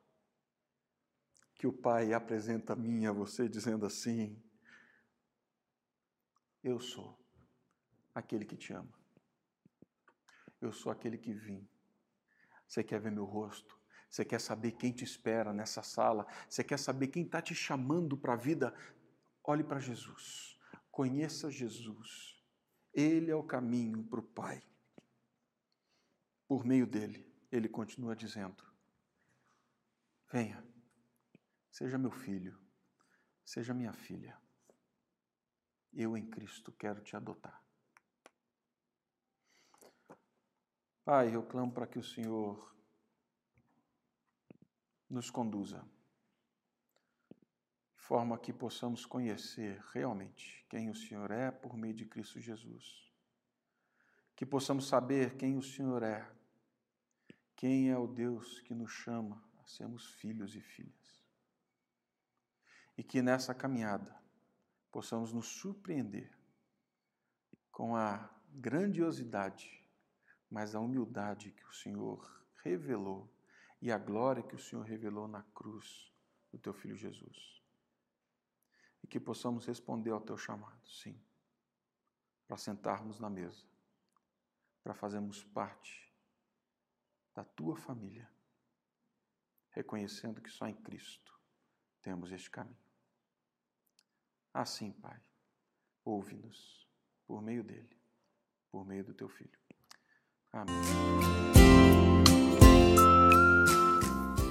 que 1.54 1.68
o 1.68 1.72
Pai 1.72 2.12
apresenta 2.12 2.74
a 2.74 2.76
mim 2.76 3.06
a 3.06 3.12
você, 3.12 3.48
dizendo 3.48 3.86
assim: 3.86 4.42
Eu 6.64 6.80
sou 6.80 7.24
aquele 8.16 8.46
que 8.46 8.58
te 8.58 8.74
ama. 8.74 9.00
Eu 10.60 10.74
sou 10.74 10.92
aquele 10.92 11.20
que 11.20 11.36
vim. 11.36 11.70
Você 12.68 12.84
quer 12.84 13.00
ver 13.00 13.12
meu 13.12 13.26
rosto? 13.26 13.79
Você 14.10 14.26
quer 14.26 14.42
saber 14.42 14.72
quem 14.72 14.92
te 14.92 15.04
espera 15.04 15.54
nessa 15.54 15.84
sala? 15.84 16.26
Você 16.50 16.64
quer 16.64 16.80
saber 16.80 17.08
quem 17.08 17.24
está 17.24 17.42
te 17.42 17.54
chamando 17.54 18.18
para 18.18 18.34
a 18.34 18.38
vida? 18.38 18.74
Olhe 19.44 19.64
para 19.64 19.80
Jesus. 19.80 20.60
Conheça 20.90 21.52
Jesus. 21.52 22.44
Ele 22.92 23.30
é 23.30 23.36
o 23.36 23.44
caminho 23.44 24.04
para 24.04 24.20
o 24.20 24.24
Pai. 24.24 24.64
Por 26.48 26.66
meio 26.66 26.88
dele, 26.88 27.32
ele 27.52 27.70
continua 27.70 28.16
dizendo: 28.16 28.64
Venha, 30.32 30.64
seja 31.70 31.98
meu 31.98 32.12
filho, 32.12 32.60
seja 33.46 33.76
minha 33.76 33.94
filha. 33.94 34.36
Eu 35.94 36.18
em 36.18 36.28
Cristo 36.28 36.72
quero 36.72 37.02
te 37.02 37.16
adotar. 37.16 37.64
Pai, 41.06 41.36
eu 41.36 41.44
clamo 41.44 41.72
para 41.72 41.88
que 41.88 41.98
o 41.98 42.04
Senhor 42.04 42.76
nos 45.10 45.32
conduza, 45.32 45.84
de 47.96 48.02
forma 48.02 48.38
que 48.38 48.54
possamos 48.54 49.06
conhecer 49.06 49.82
realmente 49.92 50.66
quem 50.70 50.90
o 50.90 50.96
Senhor 50.96 51.32
é 51.32 51.52
por 51.52 51.76
meio 51.76 51.94
de 51.94 52.06
Cristo 52.06 52.40
Jesus. 52.40 53.12
Que 54.36 54.46
possamos 54.46 54.88
saber 54.88 55.36
quem 55.36 55.58
o 55.58 55.62
Senhor 55.62 56.04
é, 56.04 56.30
quem 57.56 57.90
é 57.90 57.98
o 57.98 58.08
Deus 58.08 58.62
que 58.62 58.74
nos 58.74 58.92
chama 58.92 59.44
sermos 59.66 60.06
filhos 60.16 60.56
e 60.56 60.62
filhas. 60.62 61.24
E 62.98 63.04
que 63.04 63.22
nessa 63.22 63.54
caminhada 63.54 64.16
possamos 64.92 65.32
nos 65.32 65.48
surpreender 65.48 66.32
com 67.72 67.96
a 67.96 68.30
grandiosidade, 68.50 69.86
mas 70.50 70.74
a 70.74 70.80
humildade 70.80 71.52
que 71.52 71.66
o 71.66 71.74
Senhor 71.74 72.44
revelou 72.64 73.30
e 73.82 73.92
a 73.92 73.98
glória 73.98 74.44
que 74.44 74.56
o 74.56 74.60
Senhor 74.60 74.84
revelou 74.84 75.28
na 75.28 75.44
cruz 75.44 76.14
do 76.52 76.58
teu 76.58 76.74
filho 76.74 76.96
Jesus. 76.96 77.64
E 79.02 79.08
que 79.08 79.20
possamos 79.20 79.66
responder 79.66 80.12
ao 80.12 80.22
teu 80.22 80.38
chamado, 80.38 80.86
sim, 80.88 81.22
para 82.48 82.58
sentarmos 82.58 83.20
na 83.20 83.30
mesa, 83.30 83.66
para 84.84 84.94
fazermos 84.94 85.44
parte 85.44 86.14
da 87.34 87.44
tua 87.44 87.78
família, 87.78 88.30
reconhecendo 89.72 90.42
que 90.42 90.50
só 90.50 90.68
em 90.68 90.76
Cristo 90.76 91.40
temos 92.02 92.32
este 92.32 92.50
caminho. 92.50 92.78
Assim, 94.54 94.92
Pai, 94.92 95.22
ouve-nos 96.04 96.90
por 97.26 97.42
meio 97.42 97.64
dele, 97.64 97.98
por 98.72 98.86
meio 98.86 99.06
do 99.06 99.14
teu 99.14 99.30
filho. 99.30 99.60
Amém. 100.52 101.59